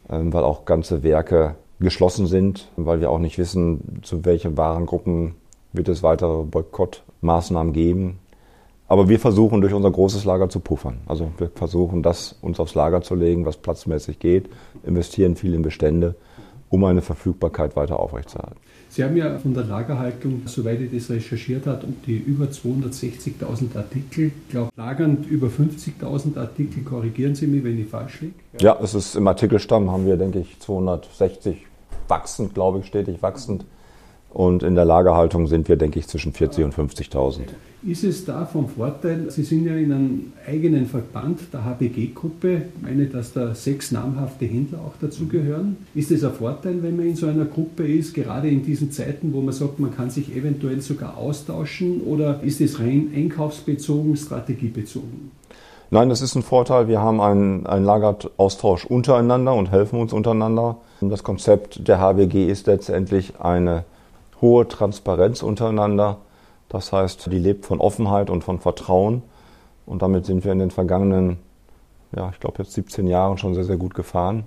ähm, 0.09 0.31
weil 0.31 0.45
auch 0.45 0.63
ganze 0.63 1.03
Werke 1.03 1.55
geschlossen 1.81 2.25
sind, 2.25 2.71
weil 2.77 3.01
wir 3.01 3.11
auch 3.11 3.19
nicht 3.19 3.37
wissen, 3.37 3.99
zu 4.01 4.23
welchen 4.23 4.55
Warengruppen 4.55 5.35
wird 5.73 5.89
es 5.89 6.03
weitere 6.03 6.43
Boykottmaßnahmen 6.43 7.73
geben. 7.73 8.19
Aber 8.87 9.09
wir 9.09 9.19
versuchen 9.19 9.59
durch 9.59 9.73
unser 9.73 9.91
großes 9.91 10.23
Lager 10.23 10.47
zu 10.47 10.61
puffern. 10.61 10.99
Also 11.05 11.31
wir 11.37 11.49
versuchen 11.49 12.01
das 12.01 12.37
uns 12.41 12.61
aufs 12.61 12.75
Lager 12.75 13.01
zu 13.01 13.15
legen, 13.15 13.45
was 13.45 13.57
platzmäßig 13.57 14.19
geht, 14.19 14.49
investieren 14.83 15.35
viel 15.35 15.53
in 15.53 15.63
Bestände, 15.63 16.15
um 16.69 16.83
eine 16.83 17.01
Verfügbarkeit 17.01 17.75
weiter 17.75 17.99
aufrechtzuerhalten. 17.99 18.59
Sie 18.89 19.03
haben 19.03 19.17
ja 19.17 19.37
von 19.37 19.53
der 19.53 19.65
Lagerhaltung, 19.65 20.43
soweit 20.45 20.79
ich 20.81 20.91
das 20.91 21.09
recherchiert 21.09 21.67
habe, 21.67 21.85
um 21.87 21.95
die 22.05 22.17
über 22.17 22.45
260.000 22.45 23.75
Artikel, 23.75 24.27
ich 24.27 24.49
glaube, 24.49 24.71
lagern 24.75 25.25
über 25.29 25.47
50.000 25.47 26.37
Artikel. 26.37 26.83
Korrigieren 26.83 27.35
Sie 27.35 27.47
mich, 27.47 27.63
wenn 27.63 27.79
ich 27.79 27.87
falsch 27.87 28.21
liege. 28.21 28.33
Ja. 28.59 28.75
ja, 28.75 28.83
es 28.83 28.93
ist 28.93 29.15
im 29.15 29.27
Artikelstamm 29.27 29.91
haben 29.91 30.05
wir, 30.05 30.17
denke 30.17 30.39
ich, 30.39 30.59
260 30.59 31.65
wachsend, 32.07 32.53
glaube 32.53 32.79
ich, 32.79 32.85
stetig 32.85 33.21
wachsend 33.21 33.65
Und 34.37 34.61
in 34.61 34.75
der 34.75 34.85
Lagerhaltung 34.85 35.47
sind 35.47 35.67
wir, 35.67 35.77
denke 35.77 35.97
ich, 35.97 36.07
zwischen 36.07 36.31
40 36.31 36.63
und 36.63 36.75
50.000. 36.75 37.39
Ist 37.81 38.03
es 38.03 38.23
da 38.23 38.45
vom 38.45 38.69
Vorteil, 38.69 39.31
Sie 39.31 39.41
sind 39.41 39.65
ja 39.65 39.73
in 39.73 39.91
einem 39.91 40.33
eigenen 40.47 40.85
Verband, 40.85 41.39
der 41.51 41.65
HBG-Gruppe, 41.65 42.61
meine, 42.83 43.07
dass 43.07 43.33
da 43.33 43.55
sechs 43.55 43.91
namhafte 43.91 44.45
Händler 44.45 44.77
auch 44.85 44.93
dazugehören. 45.01 45.77
Ist 45.95 46.11
es 46.11 46.23
ein 46.23 46.33
Vorteil, 46.33 46.83
wenn 46.83 46.97
man 46.97 47.07
in 47.07 47.15
so 47.15 47.25
einer 47.25 47.45
Gruppe 47.45 47.87
ist, 47.87 48.13
gerade 48.13 48.47
in 48.47 48.63
diesen 48.63 48.91
Zeiten, 48.91 49.33
wo 49.33 49.41
man 49.41 49.55
sagt, 49.55 49.79
man 49.79 49.95
kann 49.95 50.11
sich 50.11 50.35
eventuell 50.35 50.81
sogar 50.81 51.17
austauschen 51.17 52.01
oder 52.01 52.39
ist 52.43 52.61
es 52.61 52.79
rein 52.79 53.11
einkaufsbezogen, 53.15 54.15
strategiebezogen? 54.17 55.31
Nein, 55.89 56.09
das 56.09 56.21
ist 56.21 56.35
ein 56.35 56.43
Vorteil. 56.43 56.87
Wir 56.87 57.01
haben 57.01 57.21
einen, 57.21 57.65
einen 57.65 57.85
Lageraustausch 57.85 58.85
untereinander 58.85 59.55
und 59.55 59.71
helfen 59.71 59.99
uns 59.99 60.13
untereinander. 60.13 60.77
Das 61.01 61.23
Konzept 61.23 61.87
der 61.87 61.99
HBG 61.99 62.45
ist 62.51 62.67
letztendlich 62.67 63.39
eine 63.39 63.83
hohe 64.41 64.67
Transparenz 64.67 65.43
untereinander. 65.43 66.17
Das 66.69 66.91
heißt, 66.91 67.31
die 67.31 67.39
lebt 67.39 67.65
von 67.65 67.79
Offenheit 67.79 68.29
und 68.29 68.43
von 68.43 68.59
Vertrauen. 68.59 69.23
Und 69.85 70.01
damit 70.01 70.25
sind 70.25 70.43
wir 70.43 70.51
in 70.51 70.59
den 70.59 70.71
vergangenen, 70.71 71.37
ja, 72.15 72.29
ich 72.33 72.39
glaube 72.39 72.57
jetzt 72.59 72.73
17 72.73 73.07
Jahren 73.07 73.37
schon 73.37 73.55
sehr, 73.55 73.63
sehr 73.63 73.77
gut 73.77 73.93
gefahren 73.93 74.43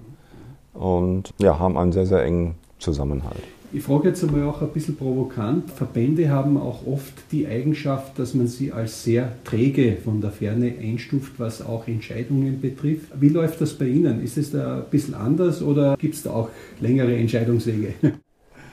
und 0.74 1.32
ja, 1.38 1.58
haben 1.58 1.78
einen 1.78 1.92
sehr, 1.92 2.06
sehr 2.06 2.22
engen 2.22 2.56
Zusammenhalt. 2.78 3.42
Ich 3.72 3.84
frage 3.84 4.08
jetzt 4.08 4.24
einmal 4.24 4.42
auch 4.48 4.62
ein 4.62 4.68
bisschen 4.70 4.96
provokant. 4.96 5.70
Verbände 5.70 6.28
haben 6.28 6.56
auch 6.56 6.84
oft 6.86 7.12
die 7.30 7.46
Eigenschaft, 7.46 8.18
dass 8.18 8.34
man 8.34 8.48
sie 8.48 8.72
als 8.72 9.04
sehr 9.04 9.32
träge 9.44 9.96
von 9.96 10.20
der 10.20 10.32
Ferne 10.32 10.74
einstuft, 10.80 11.34
was 11.38 11.64
auch 11.64 11.86
Entscheidungen 11.86 12.60
betrifft. 12.60 13.12
Wie 13.20 13.28
läuft 13.28 13.60
das 13.60 13.74
bei 13.74 13.86
Ihnen? 13.86 14.24
Ist 14.24 14.36
es 14.38 14.50
da 14.50 14.78
ein 14.78 14.90
bisschen 14.90 15.14
anders 15.14 15.62
oder 15.62 15.96
gibt 15.96 16.16
es 16.16 16.24
da 16.24 16.32
auch 16.32 16.48
längere 16.80 17.14
Entscheidungswege? 17.16 17.94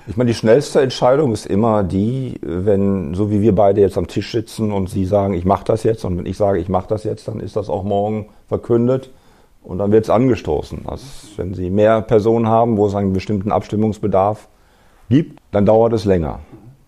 Ich 0.10 0.16
meine, 0.16 0.30
die 0.30 0.36
schnellste 0.36 0.80
Entscheidung 0.80 1.34
ist 1.34 1.46
immer 1.46 1.84
die, 1.84 2.40
wenn, 2.42 3.14
so 3.14 3.30
wie 3.30 3.42
wir 3.42 3.54
beide 3.54 3.82
jetzt 3.82 3.98
am 3.98 4.08
Tisch 4.08 4.32
sitzen 4.32 4.72
und 4.72 4.90
Sie 4.90 5.04
sagen, 5.04 5.34
ich 5.34 5.44
mache 5.44 5.66
das 5.66 5.84
jetzt, 5.84 6.06
und 6.06 6.18
wenn 6.18 6.26
ich 6.26 6.38
sage, 6.38 6.60
ich 6.60 6.70
mache 6.70 6.88
das 6.88 7.04
jetzt, 7.04 7.28
dann 7.28 7.42
ist 7.42 7.58
das 7.58 7.70
auch 7.70 7.84
morgen 7.84 8.28
verkündet 8.48 9.12
und 9.64 9.80
dann 9.80 9.92
wird 9.92 10.06
es 10.06 10.10
angestoßen. 10.10 10.84
Also, 10.86 11.06
wenn 11.36 11.54
Sie 11.54 11.70
mehr 11.70 12.02
Personen 12.02 12.48
haben, 12.48 12.78
wo 12.78 12.88
es 12.88 12.96
einen 12.96 13.12
bestimmten 13.12 13.52
Abstimmungsbedarf 13.52 14.48
gibt, 15.10 15.40
dann 15.52 15.66
dauert 15.66 15.92
es 15.92 16.06
länger. 16.06 16.40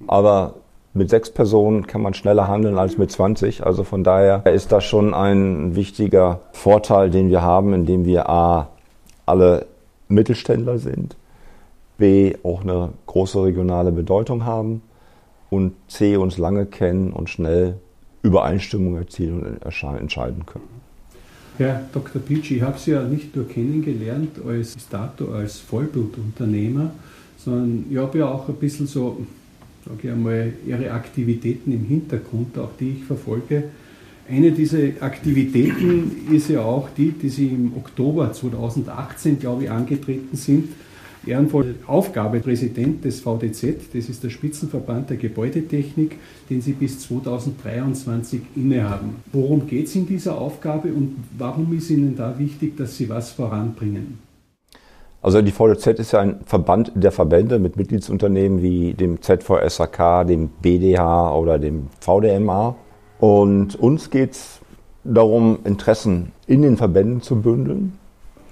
Aber 0.08 0.54
mit 0.94 1.10
sechs 1.10 1.30
Personen 1.30 1.88
kann 1.88 2.02
man 2.02 2.14
schneller 2.14 2.48
handeln 2.48 2.78
als 2.78 2.98
mit 2.98 3.12
20. 3.12 3.66
Also 3.66 3.84
von 3.84 4.06
daher 4.06 4.46
ist 4.46 4.72
das 4.72 4.86
schon 4.86 5.14
ein 5.14 5.76
wichtiger 5.76 6.40
Vorteil, 6.54 7.10
den 7.10 7.30
wir 7.30 7.42
haben, 7.42 7.74
indem 7.74 8.06
wir 8.06 8.30
A, 8.30 8.70
alle 9.26 9.66
Mittelständler 10.08 10.78
sind 10.78 11.18
B 12.00 12.36
auch 12.44 12.62
eine 12.62 12.94
große 13.06 13.44
regionale 13.44 13.92
Bedeutung 13.92 14.46
haben 14.46 14.82
und 15.52 15.74
C 15.88 16.18
uns 16.18 16.38
lange 16.38 16.66
kennen 16.66 17.12
und 17.12 17.30
schnell 17.30 17.76
Übereinstimmung 18.24 18.98
erzielen 18.98 19.42
und 19.42 20.00
entscheiden 20.00 20.46
können. 20.46 20.80
Herr 21.58 21.84
Dr. 21.94 22.22
Pitsch, 22.22 22.52
ich 22.52 22.62
habe 22.62 22.80
Sie 22.80 22.92
ja 22.92 23.04
nicht 23.04 23.36
nur 23.36 23.48
kennengelernt 23.48 24.40
als 24.48 24.78
dato 24.90 25.34
als 25.34 25.60
Vollblutunternehmer, 25.60 26.92
sondern 27.38 27.86
ich 27.90 27.98
habe 27.98 28.20
ja 28.20 28.30
auch 28.30 28.48
ein 28.48 28.56
bisschen 28.56 28.88
so, 28.88 29.26
sage 29.86 30.00
ich 30.04 30.10
einmal, 30.10 30.54
Ihre 30.66 30.92
Aktivitäten 30.92 31.74
im 31.74 31.84
Hintergrund, 31.84 32.58
auch 32.58 32.72
die 32.80 32.98
ich 33.00 33.04
verfolge. 33.04 33.66
Eine 34.30 34.52
dieser 34.52 35.02
Aktivitäten 35.02 36.28
ist 36.32 36.50
ja 36.50 36.62
auch 36.62 36.88
die, 36.96 37.12
die 37.12 37.30
Sie 37.30 37.48
im 37.48 37.74
Oktober 37.76 38.32
2018, 38.32 39.40
glaube 39.40 39.64
ich, 39.64 39.72
angetreten 39.72 40.38
sind, 40.38 40.70
ehrenvolle 41.30 41.76
Aufgabe 41.88 42.40
Präsident 42.40 43.06
des 43.06 43.22
VDZ, 43.22 43.94
das 43.94 44.10
ist 44.10 44.24
der 44.24 44.30
Spitzenverband 44.30 45.10
der 45.10 45.18
Gebäudetechnik, 45.18 46.18
den 46.50 46.62
Sie 46.62 46.74
bis 46.74 47.00
2023 47.00 48.42
innehaben. 48.56 49.18
Worum 49.32 49.68
geht 49.68 49.88
es 49.88 49.96
in 49.96 50.08
dieser 50.08 50.38
Aufgabe 50.38 50.90
und 50.90 51.16
warum 51.38 51.72
ist 51.78 51.90
Ihnen 51.90 52.16
da 52.16 52.38
wichtig, 52.38 52.76
dass 52.78 52.98
Sie 52.98 53.10
was 53.10 53.32
voranbringen? 53.32 54.20
Also 55.22 55.42
die 55.42 55.52
VDZ 55.52 56.00
ist 56.00 56.14
ja 56.14 56.22
ein 56.22 56.40
Verband 56.46 56.94
der 56.96 57.12
Verbände 57.12 57.60
mit 57.60 57.76
Mitgliedsunternehmen 57.76 58.62
wie 58.62 58.94
dem 58.94 59.22
ZVSAK, 59.22 60.26
dem 60.26 60.50
BDH 60.62 61.36
oder 61.36 61.60
dem 61.60 61.88
VDMA. 62.00 62.76
Und 63.20 63.76
uns 63.76 64.10
geht 64.10 64.32
es 64.32 64.60
darum, 65.04 65.60
Interessen 65.66 66.32
in 66.48 66.62
den 66.62 66.78
Verbänden 66.78 67.22
zu 67.22 67.42
bündeln. 67.42 68.00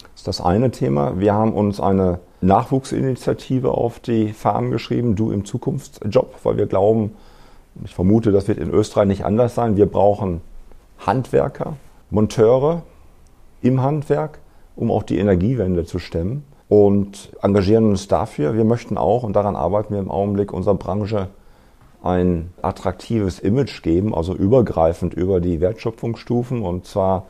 Das 0.02 0.22
ist 0.22 0.28
das 0.28 0.42
eine 0.42 0.72
Thema. 0.72 1.20
Wir 1.20 1.34
haben 1.34 1.54
uns 1.54 1.80
eine 1.80 2.20
Nachwuchsinitiative 2.48 3.72
auf 3.72 4.00
die 4.00 4.34
Fahnen 4.34 4.72
geschrieben, 4.72 5.16
du 5.16 5.32
im 5.32 5.46
Zukunftsjob, 5.46 6.34
weil 6.44 6.58
wir 6.58 6.66
glauben, 6.66 7.16
ich 7.84 7.94
vermute, 7.94 8.32
das 8.32 8.48
wird 8.48 8.58
in 8.58 8.72
Österreich 8.72 9.08
nicht 9.08 9.26
anders 9.26 9.54
sein, 9.54 9.78
wir 9.78 9.86
brauchen 9.86 10.42
Handwerker, 11.06 11.78
Monteure 12.10 12.82
im 13.62 13.82
Handwerk, 13.82 14.40
um 14.76 14.92
auch 14.92 15.04
die 15.04 15.18
Energiewende 15.18 15.86
zu 15.86 16.00
stemmen 16.00 16.44
und 16.70 17.32
engagieren 17.42 17.90
uns 17.90 18.08
dafür. 18.08 18.56
Wir 18.56 18.66
möchten 18.66 18.98
auch, 18.98 19.24
und 19.24 19.36
daran 19.36 19.56
arbeiten 19.56 19.94
wir 19.94 20.00
im 20.00 20.12
Augenblick, 20.12 20.54
unserer 20.54 20.76
Branche 20.76 21.30
ein 22.04 22.54
attraktives 22.62 23.40
Image 23.40 23.82
geben, 23.82 24.14
also 24.14 24.34
übergreifend 24.34 25.14
über 25.14 25.40
die 25.42 25.62
Wertschöpfungsstufen 25.62 26.62
und 26.62 26.86
zwar 26.86 27.26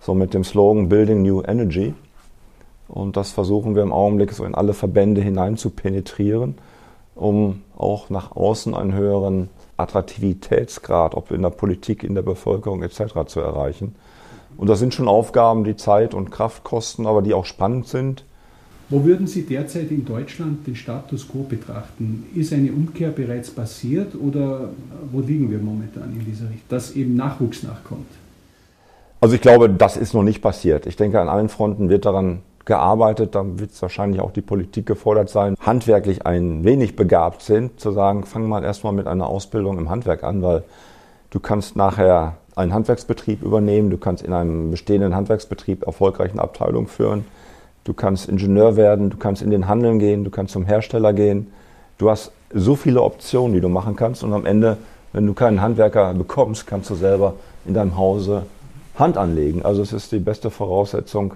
so 0.00 0.14
mit 0.14 0.34
dem 0.34 0.44
Slogan 0.44 0.88
Building 0.88 1.22
New 1.22 1.42
Energy. 1.42 1.94
Und 2.88 3.16
das 3.16 3.32
versuchen 3.32 3.74
wir 3.74 3.82
im 3.82 3.92
Augenblick 3.92 4.32
so 4.32 4.44
in 4.44 4.54
alle 4.54 4.74
Verbände 4.74 5.20
hinein 5.20 5.56
zu 5.56 5.70
penetrieren, 5.70 6.56
um 7.14 7.62
auch 7.76 8.10
nach 8.10 8.36
außen 8.36 8.74
einen 8.74 8.94
höheren 8.94 9.48
Attraktivitätsgrad, 9.76 11.14
ob 11.14 11.30
in 11.30 11.42
der 11.42 11.50
Politik, 11.50 12.04
in 12.04 12.14
der 12.14 12.22
Bevölkerung 12.22 12.82
etc. 12.82 13.26
zu 13.26 13.40
erreichen. 13.40 13.94
Und 14.56 14.68
das 14.68 14.78
sind 14.78 14.94
schon 14.94 15.08
Aufgaben, 15.08 15.64
die 15.64 15.76
Zeit 15.76 16.14
und 16.14 16.30
Kraft 16.30 16.62
kosten, 16.64 17.06
aber 17.06 17.22
die 17.22 17.34
auch 17.34 17.44
spannend 17.44 17.88
sind. 17.88 18.24
Wo 18.90 19.04
würden 19.04 19.26
Sie 19.26 19.42
derzeit 19.42 19.90
in 19.90 20.04
Deutschland 20.04 20.66
den 20.66 20.76
Status 20.76 21.26
quo 21.26 21.42
betrachten? 21.42 22.26
Ist 22.34 22.52
eine 22.52 22.70
Umkehr 22.70 23.10
bereits 23.10 23.50
passiert 23.50 24.14
oder 24.14 24.68
wo 25.10 25.20
liegen 25.20 25.50
wir 25.50 25.58
momentan 25.58 26.12
in 26.12 26.24
dieser 26.24 26.44
Richtung, 26.44 26.68
dass 26.68 26.94
eben 26.94 27.16
Nachwuchs 27.16 27.62
nachkommt? 27.62 28.06
Also 29.20 29.34
ich 29.34 29.40
glaube, 29.40 29.70
das 29.70 29.96
ist 29.96 30.12
noch 30.12 30.22
nicht 30.22 30.42
passiert. 30.42 30.86
Ich 30.86 30.96
denke, 30.96 31.18
an 31.18 31.30
allen 31.30 31.48
Fronten 31.48 31.88
wird 31.88 32.04
daran 32.04 32.42
gearbeitet, 32.64 33.34
dann 33.34 33.58
wird 33.58 33.72
es 33.72 33.82
wahrscheinlich 33.82 34.20
auch 34.20 34.30
die 34.30 34.40
Politik 34.40 34.86
gefordert 34.86 35.28
sein, 35.28 35.56
handwerklich 35.60 36.26
ein 36.26 36.64
wenig 36.64 36.96
begabt 36.96 37.42
sind, 37.42 37.78
zu 37.78 37.92
sagen, 37.92 38.24
fang 38.24 38.48
mal 38.48 38.64
erstmal 38.64 38.92
mit 38.92 39.06
einer 39.06 39.26
Ausbildung 39.26 39.78
im 39.78 39.90
Handwerk 39.90 40.24
an, 40.24 40.42
weil 40.42 40.64
du 41.30 41.40
kannst 41.40 41.76
nachher 41.76 42.36
einen 42.56 42.72
Handwerksbetrieb 42.72 43.42
übernehmen, 43.42 43.90
du 43.90 43.98
kannst 43.98 44.22
in 44.22 44.32
einem 44.32 44.70
bestehenden 44.70 45.14
Handwerksbetrieb 45.14 45.86
erfolgreich 45.86 46.32
eine 46.32 46.42
Abteilung 46.42 46.86
führen, 46.86 47.24
du 47.84 47.92
kannst 47.92 48.28
Ingenieur 48.28 48.76
werden, 48.76 49.10
du 49.10 49.16
kannst 49.16 49.42
in 49.42 49.50
den 49.50 49.68
Handel 49.68 49.98
gehen, 49.98 50.24
du 50.24 50.30
kannst 50.30 50.52
zum 50.52 50.64
Hersteller 50.64 51.12
gehen. 51.12 51.52
Du 51.98 52.10
hast 52.10 52.32
so 52.52 52.74
viele 52.74 53.02
Optionen, 53.02 53.54
die 53.54 53.60
du 53.60 53.68
machen 53.68 53.94
kannst 53.96 54.24
und 54.24 54.32
am 54.32 54.46
Ende, 54.46 54.78
wenn 55.12 55.26
du 55.26 55.34
keinen 55.34 55.60
Handwerker 55.60 56.12
bekommst, 56.14 56.66
kannst 56.66 56.90
du 56.90 56.94
selber 56.94 57.34
in 57.66 57.74
deinem 57.74 57.96
Hause 57.96 58.46
Hand 58.96 59.16
anlegen. 59.16 59.64
Also 59.64 59.82
es 59.82 59.92
ist 59.92 60.12
die 60.12 60.18
beste 60.18 60.50
Voraussetzung, 60.50 61.34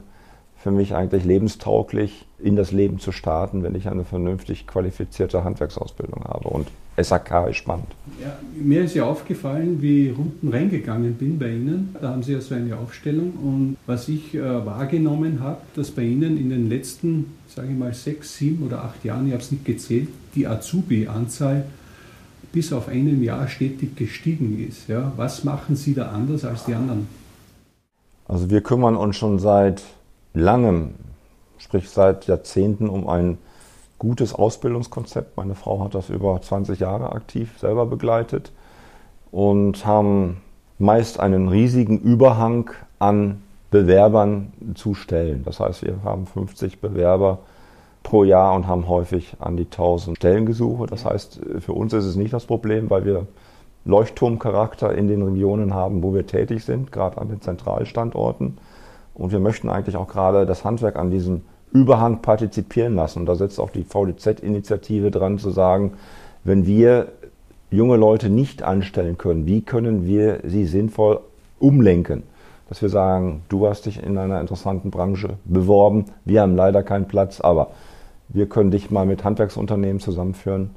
für 0.58 0.70
mich 0.72 0.94
eigentlich 0.94 1.24
lebenstauglich, 1.24 2.26
in 2.40 2.56
das 2.56 2.72
Leben 2.72 2.98
zu 2.98 3.12
starten, 3.12 3.62
wenn 3.62 3.74
ich 3.74 3.88
eine 3.88 4.04
vernünftig 4.04 4.66
qualifizierte 4.66 5.44
Handwerksausbildung 5.44 6.24
habe. 6.24 6.48
Und 6.48 6.68
SAK 6.96 7.48
ist 7.48 7.56
spannend. 7.56 7.86
Ja, 8.20 8.36
mir 8.54 8.82
ist 8.82 8.94
ja 8.94 9.04
aufgefallen, 9.04 9.80
wie 9.80 10.08
ich 10.08 10.18
unten 10.18 10.48
reingegangen 10.48 11.14
bin 11.14 11.38
bei 11.38 11.50
Ihnen. 11.50 11.94
Da 12.00 12.10
haben 12.10 12.22
Sie 12.22 12.32
ja 12.32 12.40
so 12.40 12.54
eine 12.54 12.76
Aufstellung. 12.76 13.32
Und 13.42 13.76
was 13.86 14.08
ich 14.08 14.34
äh, 14.34 14.66
wahrgenommen 14.66 15.40
habe, 15.40 15.58
dass 15.74 15.92
bei 15.92 16.02
Ihnen 16.02 16.36
in 16.36 16.50
den 16.50 16.68
letzten, 16.68 17.36
sage 17.48 17.68
ich 17.70 17.78
mal, 17.78 17.94
sechs, 17.94 18.36
sieben 18.36 18.66
oder 18.66 18.82
acht 18.82 19.04
Jahren, 19.04 19.26
ich 19.26 19.32
habe 19.32 19.42
es 19.42 19.52
nicht 19.52 19.64
gezählt, 19.64 20.08
die 20.34 20.46
Azubi-Anzahl 20.46 21.64
bis 22.52 22.72
auf 22.72 22.88
einem 22.88 23.22
Jahr 23.22 23.46
stetig 23.46 23.94
gestiegen 23.94 24.64
ist. 24.66 24.88
Ja, 24.88 25.12
was 25.16 25.44
machen 25.44 25.76
Sie 25.76 25.94
da 25.94 26.08
anders 26.10 26.44
als 26.44 26.64
die 26.64 26.74
anderen? 26.74 27.06
Also 28.26 28.50
wir 28.50 28.60
kümmern 28.60 28.96
uns 28.96 29.16
schon 29.16 29.38
seit 29.38 29.82
langem, 30.34 30.94
sprich 31.58 31.88
seit 31.90 32.26
Jahrzehnten, 32.26 32.88
um 32.88 33.08
ein 33.08 33.38
gutes 33.98 34.34
Ausbildungskonzept. 34.34 35.36
Meine 35.36 35.54
Frau 35.54 35.82
hat 35.82 35.94
das 35.94 36.08
über 36.10 36.40
20 36.40 36.80
Jahre 36.80 37.12
aktiv 37.12 37.58
selber 37.58 37.86
begleitet 37.86 38.52
und 39.30 39.84
haben 39.84 40.40
meist 40.78 41.18
einen 41.18 41.48
riesigen 41.48 41.98
Überhang 41.98 42.70
an 42.98 43.42
Bewerbern 43.70 44.52
zu 44.74 44.94
stellen. 44.94 45.42
Das 45.44 45.60
heißt, 45.60 45.84
wir 45.84 46.02
haben 46.04 46.26
50 46.26 46.80
Bewerber 46.80 47.40
pro 48.02 48.24
Jahr 48.24 48.54
und 48.54 48.66
haben 48.66 48.88
häufig 48.88 49.36
an 49.40 49.56
die 49.56 49.64
1000 49.64 50.16
Stellengesuche. 50.16 50.86
Das 50.86 51.04
heißt, 51.04 51.40
für 51.58 51.72
uns 51.72 51.92
ist 51.92 52.06
es 52.06 52.16
nicht 52.16 52.32
das 52.32 52.46
Problem, 52.46 52.88
weil 52.88 53.04
wir 53.04 53.26
Leuchtturmcharakter 53.84 54.94
in 54.94 55.08
den 55.08 55.22
Regionen 55.22 55.74
haben, 55.74 56.02
wo 56.02 56.14
wir 56.14 56.26
tätig 56.26 56.64
sind, 56.64 56.92
gerade 56.92 57.18
an 57.18 57.28
den 57.28 57.42
Zentralstandorten. 57.42 58.58
Und 59.18 59.32
wir 59.32 59.40
möchten 59.40 59.68
eigentlich 59.68 59.96
auch 59.96 60.08
gerade 60.08 60.46
das 60.46 60.64
Handwerk 60.64 60.96
an 60.96 61.10
diesem 61.10 61.42
Überhang 61.72 62.22
partizipieren 62.22 62.94
lassen. 62.94 63.20
Und 63.20 63.26
da 63.26 63.34
setzt 63.34 63.60
auch 63.60 63.70
die 63.70 63.84
VDZ-Initiative 63.84 65.10
dran 65.10 65.38
zu 65.38 65.50
sagen, 65.50 65.94
wenn 66.44 66.66
wir 66.66 67.08
junge 67.70 67.96
Leute 67.96 68.30
nicht 68.30 68.62
anstellen 68.62 69.18
können, 69.18 69.46
wie 69.46 69.60
können 69.60 70.06
wir 70.06 70.40
sie 70.44 70.64
sinnvoll 70.64 71.20
umlenken? 71.58 72.22
Dass 72.68 72.80
wir 72.80 72.88
sagen, 72.88 73.42
du 73.48 73.66
hast 73.66 73.86
dich 73.86 74.02
in 74.02 74.16
einer 74.16 74.40
interessanten 74.40 74.90
Branche 74.90 75.34
beworben, 75.44 76.06
wir 76.24 76.42
haben 76.42 76.56
leider 76.56 76.82
keinen 76.82 77.08
Platz, 77.08 77.40
aber 77.40 77.68
wir 78.28 78.48
können 78.48 78.70
dich 78.70 78.90
mal 78.90 79.06
mit 79.06 79.24
Handwerksunternehmen 79.24 80.00
zusammenführen. 80.00 80.70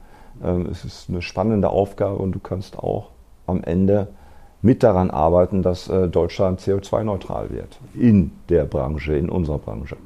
Ähm, 0.44 0.68
es 0.72 0.84
ist 0.84 1.10
eine 1.10 1.22
spannende 1.22 1.70
Aufgabe 1.70 2.16
und 2.16 2.34
du 2.34 2.40
kannst 2.40 2.80
auch 2.80 3.10
am 3.46 3.64
Ende 3.64 4.08
mit 4.62 4.84
daran 4.84 5.10
arbeiten, 5.10 5.62
dass 5.62 5.88
äh, 5.88 6.08
Deutschland 6.08 6.62
CO2-neutral 6.62 7.50
wird. 7.50 7.80
In 7.96 8.32
der 8.50 8.66
Branche, 8.66 9.16
in 9.16 9.30
unserer 9.30 9.58
Branche. 9.58 9.98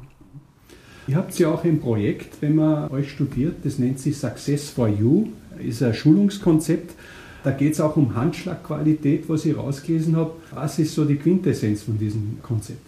Ihr 1.08 1.18
habt 1.18 1.38
ja 1.38 1.50
auch 1.50 1.64
ein 1.64 1.80
Projekt, 1.80 2.42
wenn 2.42 2.56
man 2.56 2.90
euch 2.90 3.12
studiert, 3.12 3.58
das 3.64 3.78
nennt 3.78 4.00
sich 4.00 4.18
Success 4.18 4.70
for 4.70 4.88
You, 4.88 5.28
ist 5.60 5.84
ein 5.84 5.94
Schulungskonzept. 5.94 6.96
Da 7.44 7.52
geht 7.52 7.74
es 7.74 7.80
auch 7.80 7.96
um 7.96 8.16
Handschlagqualität, 8.16 9.30
was 9.30 9.46
ich 9.46 9.56
rausgelesen 9.56 10.16
habe. 10.16 10.32
Was 10.52 10.80
ist 10.80 10.96
so 10.96 11.06
die 11.06 11.18
Quintessenz 11.18 11.84
von 11.84 12.00
diesem 12.00 12.40
Konzept? 12.42 12.82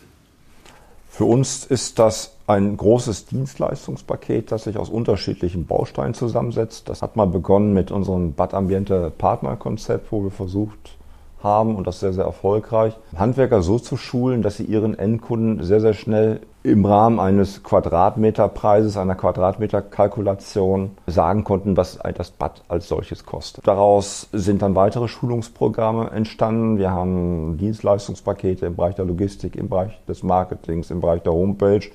Für 1.10 1.26
uns 1.26 1.64
ist 1.66 2.00
das 2.00 2.34
ein 2.48 2.76
großes 2.76 3.28
Dienstleistungspaket, 3.28 4.52
das 4.52 4.64
sich 4.64 4.78
aus 4.78 4.90
unterschiedlichen 4.90 5.68
Bausteinen 5.68 6.16
zusammensetzt. 6.16 6.90
Das 6.90 7.04
hat 7.04 7.16
mal 7.16 7.28
begonnen 7.28 7.74
mit 7.74 7.92
unserem 7.92 8.34
Bad 8.34 8.56
Ambiente 8.56 9.12
Partnerkonzept, 9.16 10.12
wo 10.12 10.24
wir 10.24 10.32
versucht 10.32 10.98
haben 11.44 11.76
und 11.76 11.86
das 11.86 12.00
sehr, 12.00 12.14
sehr 12.14 12.26
erfolgreich, 12.26 12.96
Handwerker 13.16 13.62
so 13.62 13.80
zu 13.80 13.98
schulen, 13.98 14.42
dass 14.42 14.58
sie 14.58 14.64
ihren 14.64 14.98
Endkunden 14.98 15.64
sehr, 15.64 15.82
sehr 15.82 15.94
schnell 15.94 16.42
im 16.64 16.84
Rahmen 16.86 17.20
eines 17.20 17.64
Quadratmeterpreises, 17.64 18.98
einer 18.98 19.16
Quadratmeterkalkulation 19.16 20.92
sagen 21.06 21.44
konnten, 21.44 21.78
was 21.78 22.00
das 22.16 22.32
Bad 22.32 22.64
als 22.68 22.88
solches 22.90 23.26
kostet. 23.26 23.66
Daraus 23.66 24.28
sind 24.34 24.62
dann 24.62 24.76
weitere 24.76 25.08
Schulungsprogramme 25.08 26.12
entstanden. 26.12 26.78
Wir 26.78 26.92
haben 26.92 27.58
Dienstleistungspakete 27.58 28.66
im 28.66 28.76
Bereich 28.76 28.96
der 28.96 29.06
Logistik, 29.06 29.56
im 29.56 29.70
Bereich 29.70 29.92
des 30.08 30.24
Marketings, 30.24 30.92
im 30.92 31.00
Bereich 31.00 31.22
der 31.22 31.34
Homepage 31.34 31.88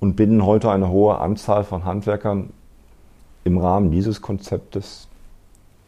und 0.00 0.16
binden 0.16 0.44
heute 0.44 0.70
eine 0.70 0.88
hohe 0.88 1.18
Anzahl 1.18 1.62
von 1.62 1.84
Handwerkern 1.84 2.50
im 3.44 3.58
Rahmen 3.58 3.90
dieses 3.90 4.20
Konzeptes 4.20 5.06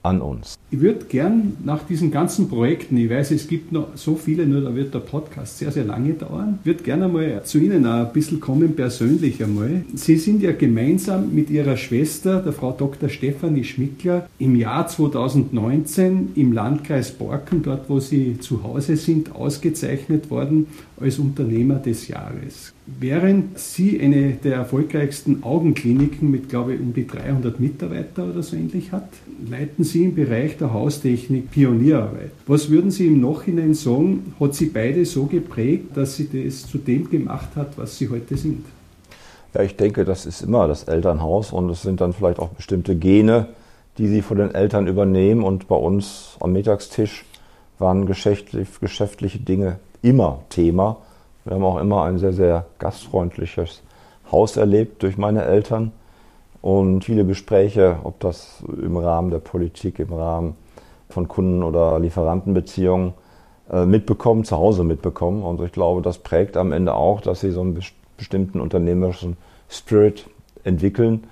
an 0.02 0.20
uns. 0.20 0.58
Ich 0.74 0.80
würde 0.80 1.04
gern 1.04 1.58
nach 1.66 1.82
diesen 1.86 2.10
ganzen 2.10 2.48
Projekten, 2.48 2.96
ich 2.96 3.10
weiß, 3.10 3.32
es 3.32 3.46
gibt 3.46 3.72
noch 3.72 3.88
so 3.94 4.14
viele, 4.14 4.46
nur 4.46 4.62
da 4.62 4.74
wird 4.74 4.94
der 4.94 5.00
Podcast 5.00 5.58
sehr, 5.58 5.70
sehr 5.70 5.84
lange 5.84 6.14
dauern, 6.14 6.60
würde 6.64 6.82
gerne 6.82 7.08
mal 7.08 7.42
zu 7.44 7.58
Ihnen 7.58 7.84
auch 7.84 8.06
ein 8.06 8.12
bisschen 8.14 8.40
kommen, 8.40 8.74
persönlich 8.74 9.44
einmal. 9.44 9.84
Sie 9.94 10.16
sind 10.16 10.42
ja 10.42 10.52
gemeinsam 10.52 11.34
mit 11.34 11.50
Ihrer 11.50 11.76
Schwester, 11.76 12.40
der 12.40 12.54
Frau 12.54 12.72
Dr. 12.72 13.10
Stefanie 13.10 13.64
Schmickler, 13.64 14.26
im 14.38 14.56
Jahr 14.56 14.86
2019 14.86 16.30
im 16.36 16.52
Landkreis 16.54 17.10
Borken, 17.10 17.60
dort 17.62 17.90
wo 17.90 18.00
Sie 18.00 18.38
zu 18.40 18.62
Hause 18.62 18.96
sind, 18.96 19.34
ausgezeichnet 19.34 20.30
worden 20.30 20.68
als 20.98 21.18
Unternehmer 21.18 21.74
des 21.74 22.08
Jahres. 22.08 22.72
Während 22.86 23.58
Sie 23.58 24.00
eine 24.00 24.32
der 24.32 24.56
erfolgreichsten 24.56 25.42
Augenkliniken 25.42 26.30
mit, 26.30 26.48
glaube 26.48 26.74
ich, 26.74 26.80
um 26.80 26.92
die 26.92 27.06
300 27.06 27.60
Mitarbeiter 27.60 28.28
oder 28.28 28.42
so 28.42 28.56
ähnlich 28.56 28.90
hat, 28.90 29.08
leiten 29.48 29.84
Sie 29.84 30.04
im 30.04 30.14
Bereich 30.14 30.56
der 30.62 30.72
Haustechnik 30.72 31.50
Pionierarbeit. 31.50 32.30
Was 32.46 32.70
würden 32.70 32.90
Sie 32.90 33.08
im 33.08 33.20
Nachhinein 33.20 33.74
sagen, 33.74 34.34
hat 34.40 34.54
Sie 34.54 34.66
beide 34.66 35.04
so 35.04 35.26
geprägt, 35.26 35.96
dass 35.96 36.16
Sie 36.16 36.28
das 36.28 36.66
zu 36.66 36.78
dem 36.78 37.10
gemacht 37.10 37.48
hat, 37.56 37.76
was 37.76 37.98
Sie 37.98 38.08
heute 38.08 38.36
sind? 38.36 38.64
Ja, 39.54 39.62
ich 39.62 39.76
denke, 39.76 40.04
das 40.04 40.24
ist 40.24 40.40
immer 40.40 40.66
das 40.68 40.84
Elternhaus 40.84 41.52
und 41.52 41.68
es 41.68 41.82
sind 41.82 42.00
dann 42.00 42.12
vielleicht 42.12 42.38
auch 42.38 42.48
bestimmte 42.50 42.96
Gene, 42.96 43.48
die 43.98 44.06
Sie 44.06 44.22
von 44.22 44.38
den 44.38 44.54
Eltern 44.54 44.86
übernehmen. 44.86 45.42
Und 45.42 45.68
bei 45.68 45.76
uns 45.76 46.36
am 46.40 46.52
Mittagstisch 46.52 47.24
waren 47.78 48.06
geschäftliche 48.06 49.40
Dinge 49.40 49.78
immer 50.00 50.42
Thema. 50.48 50.98
Wir 51.44 51.54
haben 51.54 51.64
auch 51.64 51.80
immer 51.80 52.04
ein 52.04 52.18
sehr, 52.18 52.32
sehr 52.32 52.66
gastfreundliches 52.78 53.82
Haus 54.30 54.56
erlebt 54.56 55.02
durch 55.02 55.18
meine 55.18 55.44
Eltern 55.44 55.92
und 56.62 57.04
viele 57.04 57.26
Gespräche, 57.26 57.98
ob 58.04 58.20
das 58.20 58.64
im 58.80 58.96
Rahmen 58.96 59.30
der 59.30 59.40
Politik, 59.40 59.98
im 59.98 60.12
Rahmen 60.12 60.54
von 61.10 61.28
Kunden- 61.28 61.62
oder 61.62 61.98
Lieferantenbeziehungen 61.98 63.12
äh, 63.70 63.84
mitbekommen, 63.84 64.44
zu 64.44 64.56
Hause 64.56 64.84
mitbekommen. 64.84 65.42
Und 65.42 65.60
ich 65.60 65.72
glaube, 65.72 66.00
das 66.02 66.18
prägt 66.18 66.56
am 66.56 66.72
Ende 66.72 66.94
auch, 66.94 67.20
dass 67.20 67.40
sie 67.40 67.50
so 67.50 67.60
einen 67.60 67.78
bestimmten 68.16 68.60
unternehmerischen 68.60 69.36
Spirit 69.68 70.30
entwickeln. 70.62 71.24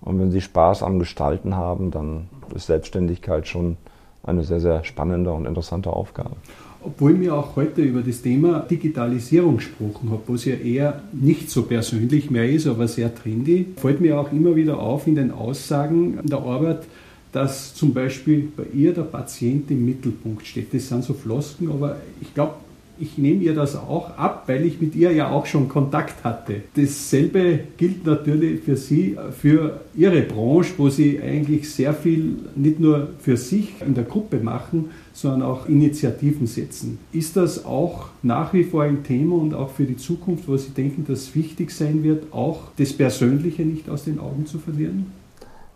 Und 0.00 0.18
wenn 0.18 0.30
sie 0.30 0.40
Spaß 0.40 0.82
am 0.82 0.98
Gestalten 0.98 1.54
haben, 1.54 1.90
dann 1.90 2.30
ist 2.54 2.66
Selbstständigkeit 2.66 3.46
schon 3.46 3.76
eine 4.22 4.42
sehr, 4.42 4.60
sehr 4.60 4.84
spannende 4.84 5.32
und 5.32 5.46
interessante 5.46 5.92
Aufgabe 5.92 6.36
obwohl 6.82 7.20
wir 7.20 7.34
auch 7.34 7.56
heute 7.56 7.82
über 7.82 8.02
das 8.02 8.22
Thema 8.22 8.60
Digitalisierung 8.60 9.56
gesprochen 9.56 10.10
haben, 10.10 10.22
was 10.26 10.44
ja 10.44 10.54
eher 10.54 11.02
nicht 11.12 11.50
so 11.50 11.62
persönlich 11.62 12.30
mehr 12.30 12.48
ist, 12.48 12.66
aber 12.66 12.86
sehr 12.88 13.14
trendy, 13.14 13.66
fällt 13.76 14.00
mir 14.00 14.18
auch 14.18 14.32
immer 14.32 14.54
wieder 14.54 14.78
auf 14.78 15.06
in 15.06 15.16
den 15.16 15.30
Aussagen 15.30 16.18
der 16.22 16.38
Arbeit, 16.38 16.84
dass 17.32 17.74
zum 17.74 17.92
Beispiel 17.92 18.48
bei 18.56 18.64
ihr 18.72 18.94
der 18.94 19.02
Patient 19.02 19.70
im 19.70 19.84
Mittelpunkt 19.84 20.46
steht. 20.46 20.72
Das 20.72 20.88
sind 20.88 21.04
so 21.04 21.14
Flosken, 21.14 21.70
aber 21.70 21.96
ich 22.20 22.32
glaube, 22.32 22.54
ich 23.00 23.18
nehme 23.18 23.42
ihr 23.42 23.54
das 23.54 23.76
auch 23.76 24.16
ab, 24.16 24.44
weil 24.46 24.64
ich 24.64 24.80
mit 24.80 24.94
ihr 24.94 25.12
ja 25.12 25.30
auch 25.30 25.46
schon 25.46 25.68
Kontakt 25.68 26.24
hatte. 26.24 26.62
Dasselbe 26.74 27.60
gilt 27.76 28.04
natürlich 28.04 28.60
für 28.62 28.76
Sie, 28.76 29.16
für 29.38 29.80
Ihre 29.96 30.22
Branche, 30.22 30.74
wo 30.76 30.88
Sie 30.88 31.20
eigentlich 31.20 31.70
sehr 31.70 31.94
viel 31.94 32.36
nicht 32.56 32.80
nur 32.80 33.08
für 33.20 33.36
sich 33.36 33.74
in 33.86 33.94
der 33.94 34.04
Gruppe 34.04 34.38
machen, 34.38 34.90
sondern 35.12 35.42
auch 35.42 35.68
Initiativen 35.68 36.46
setzen. 36.46 36.98
Ist 37.12 37.36
das 37.36 37.64
auch 37.64 38.06
nach 38.22 38.52
wie 38.52 38.64
vor 38.64 38.82
ein 38.82 39.02
Thema 39.02 39.36
und 39.36 39.54
auch 39.54 39.70
für 39.70 39.84
die 39.84 39.96
Zukunft, 39.96 40.48
wo 40.48 40.56
Sie 40.56 40.70
denken, 40.70 41.04
dass 41.06 41.34
wichtig 41.34 41.70
sein 41.70 42.02
wird, 42.04 42.32
auch 42.32 42.62
das 42.76 42.92
Persönliche 42.92 43.62
nicht 43.62 43.88
aus 43.88 44.04
den 44.04 44.18
Augen 44.18 44.46
zu 44.46 44.58
verlieren? 44.58 45.06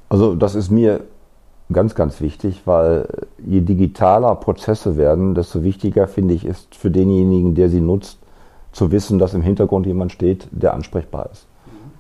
Also 0.09 0.35
das 0.35 0.55
ist 0.55 0.71
mir 0.71 1.01
ganz, 1.73 1.95
ganz 1.95 2.21
wichtig, 2.21 2.63
weil 2.65 3.07
je 3.45 3.61
digitaler 3.61 4.35
Prozesse 4.37 4.97
werden, 4.97 5.35
desto 5.35 5.63
wichtiger 5.63 6.07
finde 6.09 6.35
ich 6.35 6.45
ist 6.45 6.75
für 6.75 6.91
denjenigen, 6.91 7.55
der 7.55 7.69
sie 7.69 7.81
nutzt, 7.81 8.19
zu 8.73 8.91
wissen, 8.91 9.19
dass 9.19 9.35
im 9.35 9.43
Hintergrund 9.43 9.87
jemand 9.87 10.13
steht, 10.13 10.49
der 10.51 10.75
ansprechbar 10.75 11.29
ist. 11.31 11.47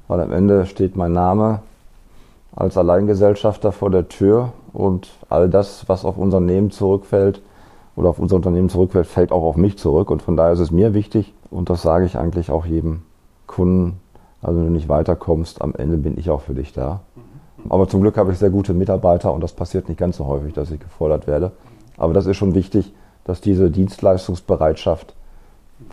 Weil 0.08 0.20
am 0.20 0.32
Ende 0.32 0.66
steht 0.66 0.96
mein 0.96 1.12
Name 1.12 1.60
als 2.54 2.76
Alleingesellschafter 2.76 3.72
vor 3.72 3.90
der 3.90 4.08
Tür 4.08 4.52
und 4.72 5.10
all 5.28 5.48
das, 5.48 5.88
was 5.88 6.04
auf 6.04 6.16
unser 6.16 6.38
Unternehmen 6.38 6.70
zurückfällt 6.70 7.42
oder 7.96 8.08
auf 8.08 8.18
unser 8.18 8.36
Unternehmen 8.36 8.68
zurückfällt, 8.68 9.06
fällt 9.06 9.32
auch 9.32 9.42
auf 9.42 9.56
mich 9.56 9.78
zurück. 9.78 10.10
Und 10.10 10.22
von 10.22 10.36
daher 10.36 10.52
ist 10.52 10.60
es 10.60 10.70
mir 10.70 10.94
wichtig 10.94 11.32
und 11.50 11.70
das 11.70 11.82
sage 11.82 12.04
ich 12.04 12.18
eigentlich 12.18 12.50
auch 12.50 12.66
jedem 12.66 13.02
Kunden. 13.46 14.00
Also 14.40 14.58
wenn 14.58 14.66
du 14.66 14.72
nicht 14.72 14.88
weiterkommst, 14.88 15.62
am 15.62 15.74
Ende 15.74 15.96
bin 15.98 16.18
ich 16.18 16.30
auch 16.30 16.40
für 16.40 16.54
dich 16.54 16.72
da. 16.72 17.00
Aber 17.68 17.88
zum 17.88 18.00
Glück 18.02 18.16
habe 18.16 18.32
ich 18.32 18.38
sehr 18.38 18.50
gute 18.50 18.74
Mitarbeiter 18.74 19.32
und 19.32 19.40
das 19.40 19.52
passiert 19.52 19.88
nicht 19.88 19.98
ganz 19.98 20.16
so 20.16 20.26
häufig, 20.26 20.52
dass 20.52 20.70
ich 20.70 20.80
gefordert 20.80 21.26
werde. 21.26 21.52
Aber 21.96 22.12
das 22.12 22.26
ist 22.26 22.36
schon 22.36 22.54
wichtig, 22.54 22.92
dass 23.24 23.40
diese 23.40 23.70
Dienstleistungsbereitschaft 23.70 25.14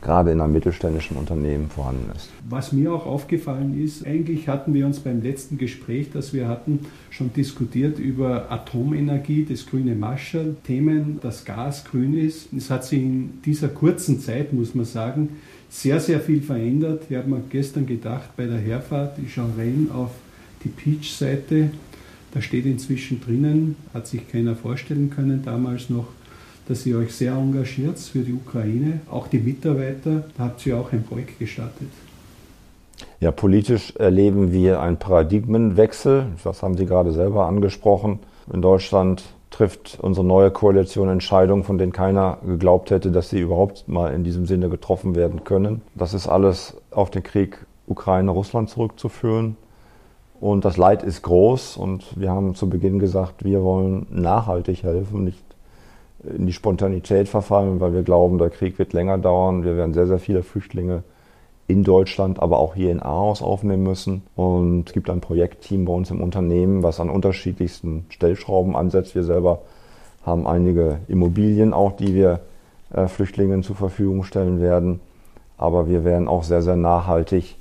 gerade 0.01 0.31
in 0.31 0.39
einem 0.39 0.53
mittelständischen 0.53 1.17
Unternehmen 1.17 1.69
vorhanden 1.69 2.11
ist. 2.15 2.29
Was 2.47 2.71
mir 2.71 2.93
auch 2.93 3.05
aufgefallen 3.05 3.81
ist, 3.83 4.05
eigentlich 4.05 4.47
hatten 4.47 4.73
wir 4.73 4.85
uns 4.85 4.99
beim 4.99 5.21
letzten 5.21 5.57
Gespräch, 5.57 6.11
das 6.13 6.33
wir 6.33 6.47
hatten, 6.47 6.85
schon 7.09 7.33
diskutiert 7.33 7.99
über 7.99 8.51
Atomenergie, 8.51 9.45
das 9.49 9.65
grüne 9.65 9.95
Mascherl, 9.95 10.55
Themen, 10.65 11.19
dass 11.21 11.43
Gas 11.43 11.85
grün 11.85 12.17
ist. 12.17 12.53
Es 12.53 12.69
hat 12.69 12.85
sich 12.85 12.99
in 12.99 13.41
dieser 13.45 13.69
kurzen 13.69 14.19
Zeit, 14.19 14.53
muss 14.53 14.75
man 14.75 14.85
sagen, 14.85 15.37
sehr, 15.69 15.99
sehr 15.99 16.19
viel 16.19 16.41
verändert. 16.41 17.03
Ich 17.09 17.15
habe 17.15 17.29
mir 17.29 17.41
gestern 17.49 17.85
gedacht, 17.85 18.29
bei 18.37 18.45
der 18.45 18.57
Herfahrt, 18.57 19.17
ich 19.19 19.33
schaue 19.33 19.49
rein 19.57 19.89
auf 19.93 20.11
die 20.63 20.69
Peach-Seite, 20.69 21.71
da 22.33 22.41
steht 22.41 22.65
inzwischen 22.65 23.21
drinnen, 23.21 23.75
hat 23.93 24.07
sich 24.07 24.27
keiner 24.27 24.55
vorstellen 24.55 25.09
können 25.09 25.43
damals 25.43 25.89
noch, 25.89 26.07
dass 26.67 26.85
ihr 26.85 26.97
euch 26.97 27.13
sehr 27.13 27.33
engagiert 27.33 27.97
für 27.97 28.19
die 28.19 28.33
Ukraine, 28.33 29.01
auch 29.09 29.27
die 29.27 29.39
Mitarbeiter, 29.39 30.25
da 30.37 30.43
habt 30.45 30.65
ihr 30.65 30.77
auch 30.77 30.91
ein 30.91 31.03
Projekt 31.03 31.39
gestartet. 31.39 31.89
Ja, 33.19 33.31
politisch 33.31 33.93
erleben 33.95 34.51
wir 34.51 34.81
einen 34.81 34.97
Paradigmenwechsel, 34.97 36.27
das 36.43 36.61
haben 36.61 36.77
Sie 36.77 36.85
gerade 36.85 37.11
selber 37.11 37.47
angesprochen. 37.47 38.19
In 38.53 38.61
Deutschland 38.61 39.23
trifft 39.49 39.97
unsere 39.99 40.25
neue 40.25 40.51
Koalition 40.51 41.09
Entscheidungen, 41.09 41.63
von 41.63 41.77
denen 41.77 41.91
keiner 41.91 42.37
geglaubt 42.45 42.91
hätte, 42.91 43.11
dass 43.11 43.29
sie 43.29 43.39
überhaupt 43.39 43.87
mal 43.87 44.13
in 44.13 44.23
diesem 44.23 44.45
Sinne 44.45 44.69
getroffen 44.69 45.15
werden 45.15 45.43
können. 45.43 45.81
Das 45.95 46.13
ist 46.13 46.27
alles 46.27 46.77
auf 46.91 47.09
den 47.09 47.23
Krieg 47.23 47.65
Ukraine-Russland 47.87 48.69
zurückzuführen. 48.69 49.57
Und 50.39 50.63
das 50.63 50.77
Leid 50.77 51.03
ist 51.03 51.21
groß 51.21 51.75
und 51.75 52.17
wir 52.17 52.31
haben 52.31 52.55
zu 52.55 52.69
Beginn 52.69 52.99
gesagt, 52.99 53.43
wir 53.43 53.61
wollen 53.61 54.07
nachhaltig 54.09 54.83
helfen, 54.83 55.25
nicht 55.25 55.43
in 56.23 56.47
die 56.47 56.53
Spontanität 56.53 57.27
verfallen, 57.27 57.79
weil 57.79 57.93
wir 57.93 58.03
glauben, 58.03 58.37
der 58.37 58.49
Krieg 58.49 58.79
wird 58.79 58.93
länger 58.93 59.17
dauern. 59.17 59.63
Wir 59.63 59.75
werden 59.75 59.93
sehr, 59.93 60.07
sehr 60.07 60.19
viele 60.19 60.43
Flüchtlinge 60.43 61.03
in 61.67 61.83
Deutschland, 61.83 62.41
aber 62.41 62.57
auch 62.57 62.73
hier 62.73 62.91
in 62.91 63.01
Aarhus 63.01 63.41
aufnehmen 63.41 63.83
müssen. 63.83 64.23
Und 64.35 64.87
es 64.87 64.93
gibt 64.93 65.09
ein 65.09 65.21
Projektteam 65.21 65.85
bei 65.85 65.93
uns 65.93 66.09
im 66.09 66.21
Unternehmen, 66.21 66.83
was 66.83 66.99
an 66.99 67.09
unterschiedlichsten 67.09 68.05
Stellschrauben 68.09 68.75
ansetzt. 68.75 69.15
Wir 69.15 69.23
selber 69.23 69.59
haben 70.25 70.47
einige 70.47 70.99
Immobilien 71.07 71.73
auch, 71.73 71.93
die 71.93 72.13
wir 72.15 72.41
äh, 72.91 73.07
Flüchtlingen 73.07 73.63
zur 73.63 73.75
Verfügung 73.75 74.23
stellen 74.23 74.59
werden. 74.59 74.99
Aber 75.57 75.87
wir 75.87 76.03
werden 76.03 76.27
auch 76.27 76.43
sehr, 76.43 76.61
sehr 76.61 76.75
nachhaltig 76.75 77.58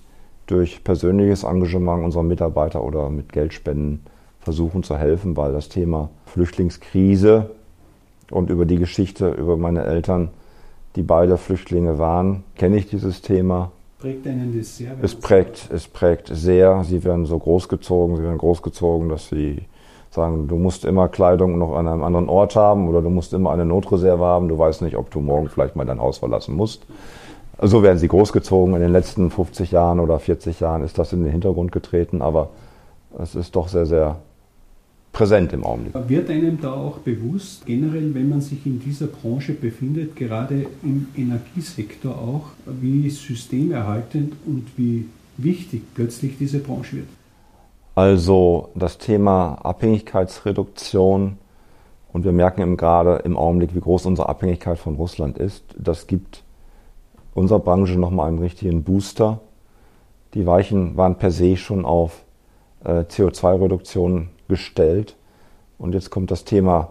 durch 0.49 0.83
persönliches 0.83 1.45
Engagement 1.45 2.03
unserer 2.03 2.25
Mitarbeiter 2.25 2.83
oder 2.83 3.11
mit 3.11 3.33
Geldspenden 3.33 4.01
versuchen 4.41 4.83
zu 4.83 4.97
helfen, 4.97 5.37
weil 5.37 5.53
das 5.53 5.69
Thema 5.69 6.09
Flüchtlingskrise 6.27 7.51
und 8.31 8.51
über 8.51 8.65
die 8.65 8.79
Geschichte 8.79 9.31
über 9.31 9.57
meine 9.57 9.85
Eltern, 9.85 10.31
die 10.97 11.03
beide 11.03 11.37
Flüchtlinge 11.37 11.99
waren, 11.99 12.45
kenne 12.57 12.77
ich 12.77 12.89
dieses 12.89 13.23
Thema. 13.23 13.71
Prägt 13.99 14.27
einen 14.27 14.57
das 14.57 14.77
sehr? 14.77 14.93
Es 15.03 15.15
prägt, 15.15 15.69
es 15.73 15.87
prägt 15.87 16.29
sehr. 16.29 16.83
Sie 16.85 17.05
werden 17.05 17.27
so 17.27 17.39
großgezogen, 17.39 18.17
sie 18.17 18.23
werden 18.23 18.39
großgezogen, 18.39 19.09
dass 19.09 19.29
sie 19.29 19.63
sagen, 20.11 20.49
du 20.49 20.57
musst 20.57 20.85
immer 20.85 21.09
Kleidung 21.09 21.59
noch 21.59 21.75
an 21.75 21.87
einem 21.87 22.03
anderen 22.03 22.29
Ort 22.29 22.57
haben 22.57 22.89
oder 22.89 23.03
du 23.03 23.11
musst 23.11 23.35
immer 23.35 23.51
eine 23.51 23.67
Notreserve 23.67 24.25
haben. 24.25 24.49
Du 24.49 24.59
weißt 24.59 24.83
nicht, 24.83 24.97
ob 24.97 25.11
du 25.11 25.21
morgen 25.21 25.49
vielleicht 25.49 25.77
mal 25.77 25.85
dein 25.85 26.01
Haus 26.01 26.19
verlassen 26.19 26.55
musst. 26.55 26.87
So 27.61 27.83
werden 27.83 27.99
sie 27.99 28.09
großgezogen. 28.09 28.75
In 28.75 28.81
den 28.81 28.93
letzten 28.93 29.31
50 29.31 29.73
Jahren 29.73 29.99
oder 30.01 30.19
40 30.19 30.61
Jahren 30.61 30.83
ist 30.83 30.99
das 30.99 31.13
in 31.13 31.23
den 31.25 31.33
Hintergrund 31.33 31.73
getreten, 31.73 32.23
aber 32.23 32.51
es 33.19 33.35
ist 33.35 33.57
doch 33.57 33.69
sehr, 33.69 33.87
sehr 33.87 34.17
präsent 35.13 35.53
im 35.53 35.65
Augenblick. 35.65 36.09
Wird 36.09 36.31
einem 36.31 36.61
da 36.61 36.73
auch 36.73 36.99
bewusst, 36.99 37.67
generell, 37.67 38.15
wenn 38.15 38.29
man 38.29 38.41
sich 38.41 38.65
in 38.67 38.79
dieser 38.79 39.09
Branche 39.09 39.55
befindet, 39.55 40.15
gerade 40.15 40.67
im 40.85 41.09
Energiesektor 41.17 42.17
auch, 42.17 42.51
wie 42.67 43.11
systemerhaltend 43.11 44.35
und 44.47 44.67
wie 44.77 45.07
wichtig 45.37 45.83
plötzlich 45.95 46.39
diese 46.39 46.61
Branche 46.61 46.99
wird? 46.99 47.09
Also 47.97 48.69
das 48.77 48.99
Thema 48.99 49.55
Abhängigkeitsreduktion 49.65 51.37
und 52.13 52.25
wir 52.25 52.33
merken 52.33 52.61
eben 52.61 52.77
gerade 52.77 53.17
im 53.25 53.37
Augenblick, 53.37 53.75
wie 53.75 53.81
groß 53.81 54.07
unsere 54.07 54.29
Abhängigkeit 54.29 54.79
von 54.79 54.95
Russland 54.95 55.37
ist. 55.39 55.65
Das 55.77 56.07
gibt 56.07 56.45
unserer 57.35 57.61
Branche 57.61 57.99
nochmal 57.99 58.29
einen 58.29 58.39
richtigen 58.39 58.83
Booster. 58.83 59.41
Die 60.35 60.47
Weichen 60.47 60.97
waren 60.97 61.17
per 61.17 61.31
se 61.31 61.57
schon 61.57 61.85
auf 61.85 62.25
äh, 62.85 63.01
CO2-Reduktion 63.01 64.29
gestellt. 64.49 65.17
Und 65.79 65.95
jetzt 65.95 66.11
kommt 66.11 66.31
das 66.31 66.45
Thema 66.45 66.91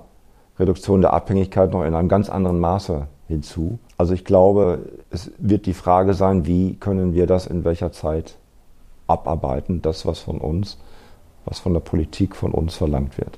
Reduktion 0.59 1.01
der 1.01 1.13
Abhängigkeit 1.13 1.71
noch 1.71 1.83
in 1.83 1.93
einem 1.93 2.09
ganz 2.09 2.29
anderen 2.29 2.59
Maße 2.59 3.07
hinzu. 3.27 3.79
Also 3.97 4.13
ich 4.13 4.25
glaube, 4.25 4.89
es 5.09 5.31
wird 5.37 5.65
die 5.65 5.73
Frage 5.73 6.13
sein, 6.13 6.45
wie 6.45 6.75
können 6.75 7.13
wir 7.13 7.27
das 7.27 7.45
in 7.45 7.65
welcher 7.65 7.91
Zeit 7.91 8.37
abarbeiten, 9.07 9.81
das, 9.81 10.05
was 10.05 10.19
von 10.19 10.39
uns, 10.39 10.77
was 11.45 11.59
von 11.59 11.73
der 11.73 11.79
Politik 11.79 12.35
von 12.35 12.51
uns 12.51 12.75
verlangt 12.75 13.17
wird. 13.17 13.37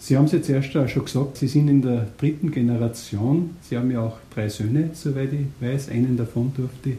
Sie 0.00 0.16
haben 0.16 0.26
es 0.26 0.32
jetzt 0.32 0.48
erst 0.48 0.72
schon 0.72 1.04
gesagt, 1.04 1.36
Sie 1.36 1.48
sind 1.48 1.68
in 1.68 1.82
der 1.82 2.06
dritten 2.18 2.50
Generation. 2.50 3.50
Sie 3.62 3.76
haben 3.76 3.90
ja 3.90 4.00
auch 4.00 4.18
drei 4.32 4.48
Söhne, 4.48 4.90
soweit 4.92 5.32
ich 5.32 5.46
weiß. 5.60 5.88
Einen 5.90 6.16
davon 6.16 6.52
durfte 6.56 6.90
ich 6.90 6.96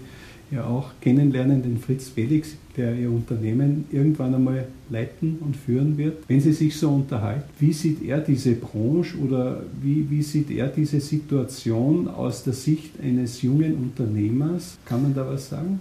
ja 0.51 0.65
auch 0.65 0.91
kennenlernen, 0.99 1.61
den 1.63 1.77
Fritz 1.77 2.09
Felix, 2.09 2.55
der 2.75 2.95
Ihr 2.95 3.09
Unternehmen 3.09 3.85
irgendwann 3.91 4.35
einmal 4.35 4.67
leiten 4.89 5.37
und 5.39 5.55
führen 5.55 5.97
wird. 5.97 6.23
Wenn 6.27 6.41
Sie 6.41 6.53
sich 6.53 6.75
so 6.75 6.89
unterhalten, 6.89 7.49
wie 7.59 7.73
sieht 7.73 8.03
er 8.03 8.19
diese 8.19 8.53
Branche 8.53 9.17
oder 9.17 9.63
wie, 9.81 10.09
wie 10.09 10.23
sieht 10.23 10.51
er 10.51 10.67
diese 10.67 10.99
Situation 10.99 12.07
aus 12.07 12.43
der 12.43 12.53
Sicht 12.53 12.99
eines 13.01 13.41
jungen 13.41 13.75
Unternehmers? 13.75 14.77
Kann 14.85 15.03
man 15.03 15.13
da 15.13 15.25
was 15.25 15.49
sagen? 15.49 15.79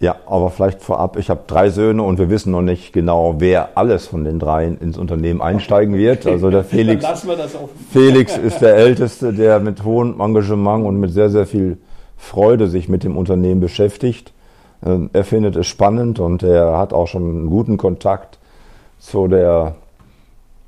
Ja, 0.00 0.16
aber 0.24 0.48
vielleicht 0.48 0.80
vorab, 0.80 1.18
ich 1.18 1.28
habe 1.28 1.42
drei 1.46 1.68
Söhne 1.68 2.02
und 2.02 2.18
wir 2.18 2.30
wissen 2.30 2.52
noch 2.52 2.62
nicht 2.62 2.94
genau, 2.94 3.34
wer 3.38 3.76
alles 3.76 4.06
von 4.06 4.24
den 4.24 4.38
dreien 4.38 4.78
ins 4.78 4.96
Unternehmen 4.96 5.42
einsteigen 5.42 5.94
wird. 5.94 6.26
Also 6.26 6.50
der 6.50 6.64
Felix, 6.64 7.04
Felix 7.92 8.38
ist 8.42 8.62
der 8.62 8.76
Älteste, 8.76 9.34
der 9.34 9.60
mit 9.60 9.84
hohem 9.84 10.18
Engagement 10.18 10.86
und 10.86 10.98
mit 10.98 11.12
sehr, 11.12 11.28
sehr 11.28 11.44
viel 11.44 11.76
Freude 12.16 12.68
sich 12.68 12.88
mit 12.88 13.04
dem 13.04 13.18
Unternehmen 13.18 13.60
beschäftigt. 13.60 14.32
Ähm, 14.84 15.10
er 15.12 15.24
findet 15.24 15.56
es 15.56 15.66
spannend 15.66 16.18
und 16.18 16.42
er 16.42 16.78
hat 16.78 16.94
auch 16.94 17.06
schon 17.06 17.22
einen 17.22 17.46
guten 17.50 17.76
Kontakt 17.76 18.38
zu 18.98 19.28
der 19.28 19.76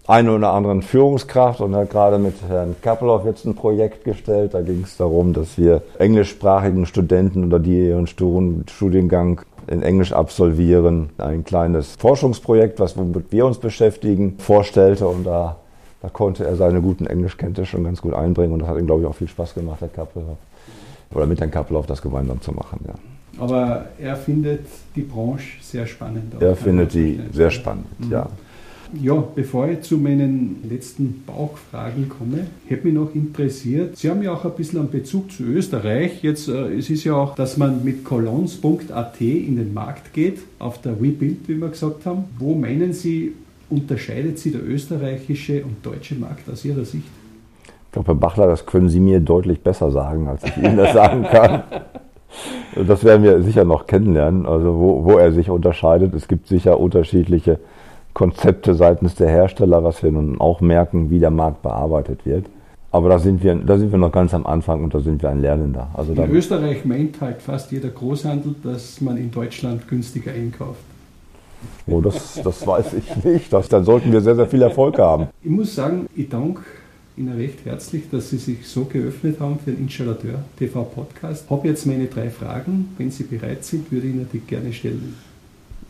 einen 0.07 0.31
oder 0.31 0.53
anderen 0.53 0.83
Führungskraft 0.83 1.61
und 1.61 1.77
hat 1.77 1.91
gerade 1.91 2.19
mit 2.19 2.35
Herrn 2.49 2.75
Kappelhoff 2.83 3.25
jetzt 3.25 3.45
ein 3.45 3.55
Projekt 3.55 4.05
gestellt. 4.05 4.55
Da 4.55 4.61
ging 4.61 4.83
es 4.85 4.97
darum, 4.97 5.33
dass 5.33 5.57
wir 5.59 5.83
englischsprachigen 5.99 6.87
Studenten 6.87 7.45
oder 7.45 7.61
die 7.61 7.89
ihren 7.89 8.07
Studiengang 8.07 9.43
in 9.69 9.83
Englisch 9.83 10.13
absolvieren, 10.13 11.11
ein 11.19 11.45
kleines 11.45 11.95
Forschungsprojekt, 11.97 12.81
was 12.81 12.97
womit 12.97 13.31
wir 13.31 13.47
uns 13.47 13.59
beschäftigen, 13.59 14.39
vorstellte 14.39 15.07
und 15.07 15.25
da, 15.25 15.57
da 16.01 16.09
konnte 16.09 16.45
er 16.45 16.57
seine 16.57 16.81
guten 16.81 17.07
Englischkenntnisse 17.07 17.71
schon 17.71 17.85
ganz 17.85 18.03
gut 18.03 18.13
einbringen 18.13 18.53
und 18.53 18.59
das 18.61 18.69
hat 18.69 18.79
ihm, 18.79 18.87
glaube 18.87 19.03
ich, 19.03 19.07
auch 19.07 19.15
viel 19.15 19.29
Spaß 19.29 19.55
gemacht, 19.55 19.81
Herr 19.81 19.89
Kappelhoff 19.89 20.37
oder 21.15 21.27
mit 21.27 21.41
Herrn 21.41 21.53
Kappelhoff 21.53 21.87
das 21.87 22.03
gemeinsam 22.03 22.41
zu 22.41 22.51
machen. 22.53 22.81
Ja. 22.87 22.95
Aber 23.39 23.87
er 24.01 24.17
findet 24.17 24.67
die 24.97 25.03
Branche 25.03 25.63
sehr 25.63 25.87
spannend. 25.87 26.41
Er 26.41 26.57
findet 26.57 26.93
die 26.93 27.21
sehr 27.33 27.51
spannend, 27.51 27.87
mhm. 28.01 28.11
ja. 28.11 28.27
Ja, 29.01 29.25
bevor 29.35 29.69
ich 29.69 29.81
zu 29.83 29.97
meinen 29.97 30.63
letzten 30.69 31.25
Bauchfragen 31.27 32.11
komme, 32.11 32.47
hätte 32.67 32.87
mich 32.87 32.95
noch 32.95 33.15
interessiert, 33.15 33.97
Sie 33.97 34.11
haben 34.11 34.23
ja 34.23 34.35
auch 34.35 34.45
ein 34.45 34.53
bisschen 34.53 34.81
einen 34.81 34.91
Bezug 34.91 35.33
zu 35.33 35.45
Österreich. 35.45 36.23
Jetzt, 36.23 36.49
äh, 36.49 36.75
es 36.75 36.91
ist 36.91 37.05
ja 37.05 37.15
auch, 37.15 37.35
dass 37.35 37.57
man 37.57 37.85
mit 37.85 38.05
colons.at 38.05 39.21
in 39.21 39.57
den 39.57 39.73
Markt 39.73 40.13
geht, 40.13 40.41
auf 40.59 40.81
der 40.83 41.01
WeBuild, 41.01 41.49
wie 41.49 41.57
wir 41.57 41.69
gesagt 41.69 42.05
haben. 42.05 42.25
Wo 42.39 42.55
meinen 42.55 42.93
Sie, 42.93 43.33
unterscheidet 43.71 44.39
sich 44.39 44.53
der 44.53 44.63
österreichische 44.63 45.65
und 45.65 45.85
deutsche 45.85 46.15
Markt 46.15 46.51
aus 46.51 46.63
Ihrer 46.65 46.85
Sicht? 46.85 47.05
Ich 47.65 47.93
glaube, 47.93 48.09
Herr 48.09 48.15
Bachler, 48.15 48.47
das 48.47 48.67
können 48.67 48.91
Sie 48.91 49.01
mir 49.01 49.21
deutlich 49.21 49.61
besser 49.63 49.91
sagen, 49.91 50.29
als 50.29 50.45
ich 50.45 50.57
Ihnen 50.59 50.77
das 50.77 50.93
sagen 50.93 51.25
kann. 51.25 51.63
Das 52.75 53.05
werden 53.05 53.23
wir 53.23 53.43
sicher 53.43 53.65
noch 53.65 53.87
kennenlernen, 53.87 54.47
also 54.47 54.79
wo, 54.79 55.05
wo 55.05 55.19
er 55.19 55.31
sich 55.33 55.51
unterscheidet. 55.51 56.15
Es 56.15 56.29
gibt 56.29 56.49
sicher 56.49 56.81
unterschiedliche 56.81 57.59
Konzepte 58.15 58.75
seitens 58.75 59.15
der 59.15 59.29
Hersteller, 59.29 59.85
was 59.85 60.03
wir 60.03 60.13
nun 60.13 60.41
auch 60.41 60.61
merken, 60.61 61.11
wie 61.11 61.19
der 61.19 61.31
Markt 61.31 61.63
bearbeitet 61.63 62.27
wird. 62.27 62.47
Aber 62.91 63.09
da 63.09 63.19
sind 63.19 63.43
wir, 63.43 63.55
da 63.55 63.79
sind 63.79 63.91
wir 63.91 63.99
noch 63.99 64.13
ganz 64.13 64.35
am 64.35 64.47
Anfang 64.47 64.85
und 64.85 64.95
da 64.95 65.01
sind 65.01 65.23
wir 65.23 65.31
ein 65.31 65.41
Lernender. 65.41 65.89
Also 65.95 66.13
in 66.13 66.31
Österreich 66.31 66.85
meint 66.85 67.21
halt 67.23 67.41
fast 67.41 67.73
jeder 67.73 67.89
Großhandel, 67.89 68.55
dass 68.63 69.01
man 69.01 69.17
in 69.17 69.31
Deutschland 69.31 69.89
günstiger 69.89 70.33
einkauft. 70.33 70.81
Oh, 71.87 72.03
das, 72.03 72.41
das 72.45 72.67
weiß 72.67 72.93
ich 72.95 73.25
nicht. 73.25 73.53
Das, 73.53 73.69
dann 73.69 73.85
sollten 73.85 74.13
wir 74.13 74.21
sehr, 74.21 74.37
sehr 74.37 74.47
viel 74.47 74.61
Erfolg 74.61 74.99
haben. 74.99 75.29
Ich 75.43 75.51
muss 75.51 75.75
sagen, 75.75 76.07
ich 76.15 76.29
danke 76.29 76.61
Ihnen 77.17 77.35
recht 77.35 77.65
herzlich, 77.65 78.11
dass 78.11 78.31
Sie 78.31 78.39
sich 78.39 78.67
so 78.67 78.85
geöffnet 78.85 79.41
haben 79.41 79.59
für 79.59 79.71
den 79.71 79.85
Installateur 79.85 80.43
TV 80.59 80.83
Podcast. 80.83 81.45
Ich 81.47 81.51
habe 81.51 81.69
jetzt 81.69 81.87
meine 81.87 82.07
drei 82.07 82.29
Fragen. 82.29 82.95
Wenn 82.99 83.11
Sie 83.11 83.25
bereit 83.25 83.65
sind, 83.65 83.91
würde 83.91 84.07
ich 84.07 84.15
Ihnen 84.15 84.29
die 84.31 84.41
gerne 84.41 84.73
stellen. 84.73 85.15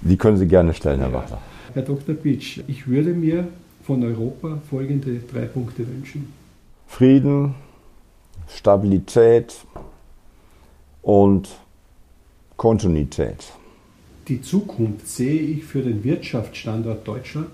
Die 0.02 0.16
können 0.16 0.36
Sie 0.36 0.46
gerne 0.46 0.72
stellen, 0.74 1.00
Herr 1.00 1.12
Wachter. 1.12 1.38
Herr 1.74 1.82
Dr. 1.82 2.14
Pitsch, 2.14 2.60
ich 2.66 2.86
würde 2.86 3.10
mir 3.14 3.48
von 3.82 4.02
Europa 4.04 4.58
folgende 4.68 5.20
drei 5.20 5.46
Punkte 5.46 5.86
wünschen. 5.88 6.32
Frieden, 6.86 7.54
Stabilität 8.48 9.64
und 11.00 11.48
Kontinuität. 12.56 13.52
Die 14.28 14.40
Zukunft 14.40 15.08
sehe 15.08 15.40
ich 15.40 15.64
für 15.64 15.82
den 15.82 16.04
Wirtschaftsstandort 16.04 17.06
Deutschland 17.06 17.48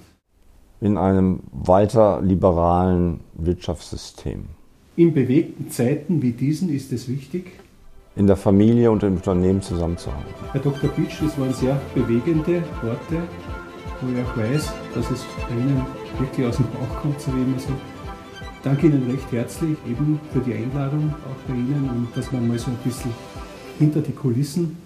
in 0.80 0.96
einem 0.96 1.40
weiter 1.52 2.20
liberalen 2.22 3.20
Wirtschaftssystem. 3.34 4.44
In 4.96 5.14
bewegten 5.14 5.70
Zeiten 5.70 6.22
wie 6.22 6.32
diesen 6.32 6.68
ist 6.68 6.92
es 6.92 7.08
wichtig, 7.08 7.52
in 8.16 8.26
der 8.26 8.36
Familie 8.36 8.90
und 8.90 9.02
im 9.04 9.14
Unternehmen 9.14 9.62
zusammenzuhalten. 9.62 10.34
Herr 10.52 10.60
Dr. 10.60 10.90
Pitsch, 10.90 11.22
das 11.22 11.38
waren 11.38 11.54
sehr 11.54 11.80
bewegende 11.94 12.62
Worte, 12.82 13.22
wo 14.00 14.12
ich 14.12 14.24
auch 14.24 14.36
weiß, 14.36 14.72
dass 14.94 15.10
es 15.10 15.24
bei 15.48 15.54
Ihnen 15.54 15.84
wirklich 16.18 16.46
aus 16.46 16.56
dem 16.56 16.66
Bauch 16.66 17.02
kommt, 17.02 17.20
so 17.20 17.34
wie 17.34 17.42
immer 17.42 17.58
so. 17.58 17.72
Danke 18.62 18.86
Ihnen 18.86 19.10
recht 19.10 19.30
herzlich 19.32 19.76
eben 19.88 20.20
für 20.32 20.40
die 20.40 20.54
Einladung 20.54 21.14
auch 21.24 21.48
bei 21.48 21.54
Ihnen 21.54 21.88
und 21.90 22.08
dass 22.14 22.32
wir 22.32 22.40
mal 22.40 22.58
so 22.58 22.70
ein 22.70 22.76
bisschen 22.84 23.12
hinter 23.78 24.00
die 24.00 24.12
Kulissen 24.12 24.76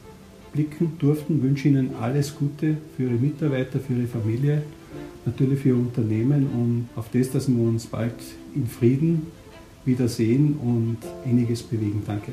blicken 0.52 0.96
durften. 0.98 1.38
Ich 1.38 1.42
wünsche 1.42 1.68
Ihnen 1.68 1.94
alles 2.00 2.36
Gute 2.36 2.76
für 2.96 3.04
Ihre 3.04 3.14
Mitarbeiter, 3.14 3.80
für 3.80 3.94
Ihre 3.94 4.06
Familie 4.06 4.62
natürlich 5.24 5.60
für 5.60 5.74
Unternehmen 5.74 6.48
und 6.54 6.88
auf 6.98 7.06
das, 7.12 7.30
dass 7.30 7.48
wir 7.48 7.62
uns 7.62 7.86
bald 7.86 8.14
in 8.54 8.66
Frieden 8.66 9.26
wiedersehen 9.84 10.58
und 10.62 10.98
einiges 11.24 11.62
bewegen. 11.62 12.02
Danke. 12.06 12.32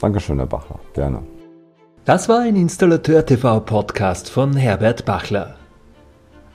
Dankeschön, 0.00 0.38
Herr 0.38 0.46
Bachler. 0.46 0.80
Gerne. 0.92 1.22
Das 2.04 2.28
war 2.28 2.40
ein 2.40 2.56
Installateur 2.56 3.24
TV 3.24 3.60
Podcast 3.60 4.28
von 4.28 4.54
Herbert 4.56 5.04
Bachler. 5.04 5.56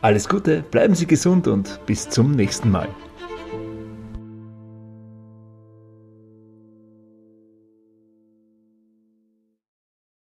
Alles 0.01 0.29
Gute, 0.29 0.63
bleiben 0.71 0.95
Sie 0.95 1.07
gesund 1.07 1.45
und 1.47 1.85
bis 1.85 2.09
zum 2.09 2.31
nächsten 2.31 2.71
Mal. 2.71 2.87